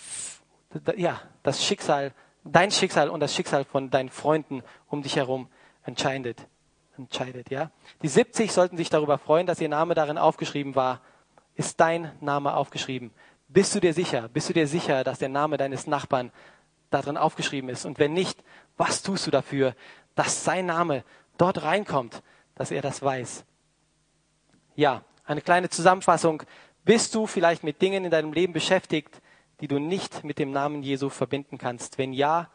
[0.96, 2.12] ja, das Schicksal,
[2.44, 5.48] dein Schicksal und das Schicksal von deinen Freunden um dich herum
[5.84, 6.46] entscheidet.
[6.98, 7.70] Entscheidet ja?
[8.02, 11.00] Die 70 sollten sich darüber freuen, dass ihr Name darin aufgeschrieben war.
[11.54, 13.10] Ist dein Name aufgeschrieben?
[13.48, 14.28] Bist du dir sicher?
[14.28, 16.30] Bist du dir sicher, dass der Name deines Nachbarn
[16.90, 17.84] darin aufgeschrieben ist?
[17.84, 18.42] Und wenn nicht,
[18.76, 19.74] was tust du dafür,
[20.14, 21.04] dass sein Name
[21.38, 22.22] dort reinkommt,
[22.54, 23.44] dass er das weiß?
[24.76, 26.42] Ja, eine kleine Zusammenfassung.
[26.84, 29.20] Bist du vielleicht mit Dingen in deinem Leben beschäftigt,
[29.60, 31.98] die du nicht mit dem Namen Jesu verbinden kannst?
[31.98, 32.50] Wenn ja,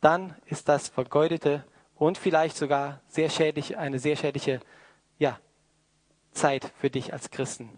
[0.00, 1.64] dann ist das vergeudete
[2.00, 4.60] und vielleicht sogar sehr schädlich, eine sehr schädliche
[5.18, 5.38] ja,
[6.32, 7.68] Zeit für dich als Christen.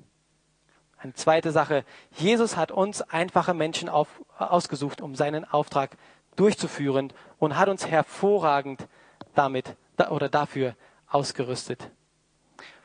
[0.97, 1.85] Eine zweite Sache.
[2.13, 4.07] Jesus hat uns einfache Menschen auf,
[4.39, 5.97] ausgesucht, um seinen Auftrag
[6.37, 8.87] durchzuführen und hat uns hervorragend
[9.35, 9.75] damit
[10.09, 10.77] oder dafür
[11.09, 11.91] ausgerüstet.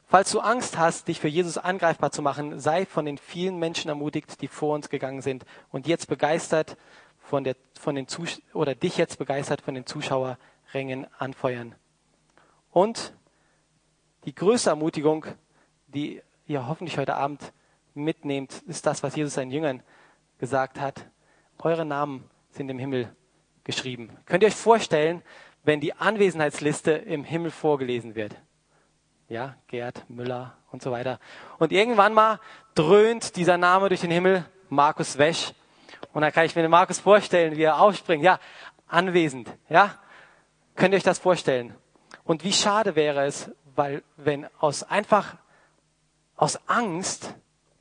[0.08, 3.90] Falls du Angst hast, dich für Jesus angreifbar zu machen, sei von den vielen Menschen
[3.90, 6.78] ermutigt, die vor uns gegangen sind und jetzt begeistert
[7.20, 9.86] von, der, von den Zus oder dich jetzt begeistert von den
[10.68, 11.76] Zuschauerrängen anfeuern.
[12.72, 13.14] Und
[14.26, 15.26] die größte Ermutigung,
[15.88, 17.54] die ihr hoffentlich heute Abend
[17.94, 19.82] mitnehmt, ist das, was Jesus seinen Jüngern
[20.38, 21.08] gesagt hat.
[21.60, 23.16] Eure Namen sind im Himmel
[23.64, 24.16] geschrieben.
[24.26, 25.22] Könnt ihr euch vorstellen,
[25.64, 28.36] wenn die Anwesenheitsliste im Himmel vorgelesen wird?
[29.30, 31.20] ja, Gerd Müller und so weiter.
[31.60, 32.40] Und irgendwann mal
[32.76, 35.54] dröhnt dieser Name durch den Himmel, Markus Wesch.
[36.14, 38.24] Und dann kann ich mir den Markus vorstellen, wie er aufspringt.
[38.24, 38.40] Ja,
[38.88, 40.00] anwesend, ja.
[40.78, 41.74] Könnt ihr euch das vorstellen?
[42.24, 45.36] Und wie schade wäre es, weil wenn aus einfach
[46.36, 47.34] aus Angst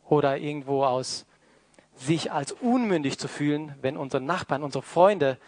[0.02, 1.26] oder irgendwo aus
[1.94, 5.38] sich als unmündig zu fühlen, wenn unsere Nachbarn, unsere Freunde,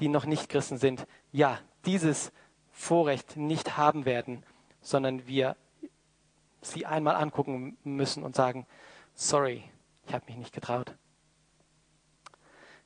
[0.00, 2.30] die noch nicht Christen sind, ja, dieses
[2.72, 4.44] Vorrecht nicht haben werden,
[4.82, 5.56] sondern wir
[6.60, 8.66] sie einmal angucken müssen und sagen,
[9.14, 9.64] sorry,
[10.06, 10.94] ich habe mich nicht getraut.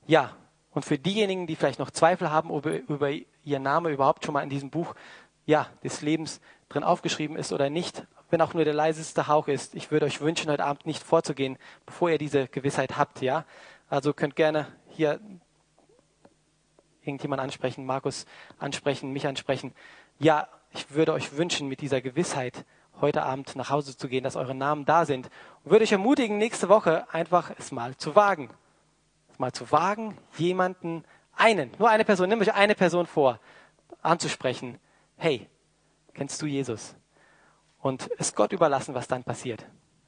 [0.06, 0.36] Ja,
[0.70, 3.10] und für diejenigen, die vielleicht noch Zweifel haben, ob über
[3.44, 4.94] ihr Name überhaupt schon mal in diesem Buch
[5.46, 9.74] ja, des Lebens drin aufgeschrieben ist oder nicht, wenn auch nur der leiseste Hauch ist,
[9.74, 13.44] ich würde euch wünschen, heute Abend nicht vorzugehen, bevor ihr diese Gewissheit habt, ja.
[13.90, 15.20] Also könnt gerne hier
[17.02, 18.26] irgendjemand ansprechen, Markus
[18.58, 19.74] ansprechen, mich ansprechen.
[20.18, 22.64] Ja, ich würde euch wünschen, mit dieser Gewissheit
[23.00, 25.28] heute Abend nach Hause zu gehen, dass eure Namen da sind.
[25.64, 28.48] Und würde euch ermutigen, nächste Woche einfach es mal zu wagen.
[29.30, 31.04] Es mal zu wagen, jemanden,
[31.34, 33.40] einen, nur eine Person, nimm euch eine Person vor,
[34.02, 34.78] anzusprechen.
[35.16, 35.48] Hey,
[36.14, 36.94] kennst du Jesus?
[37.80, 39.66] Und es Gott überlassen, was dann passiert.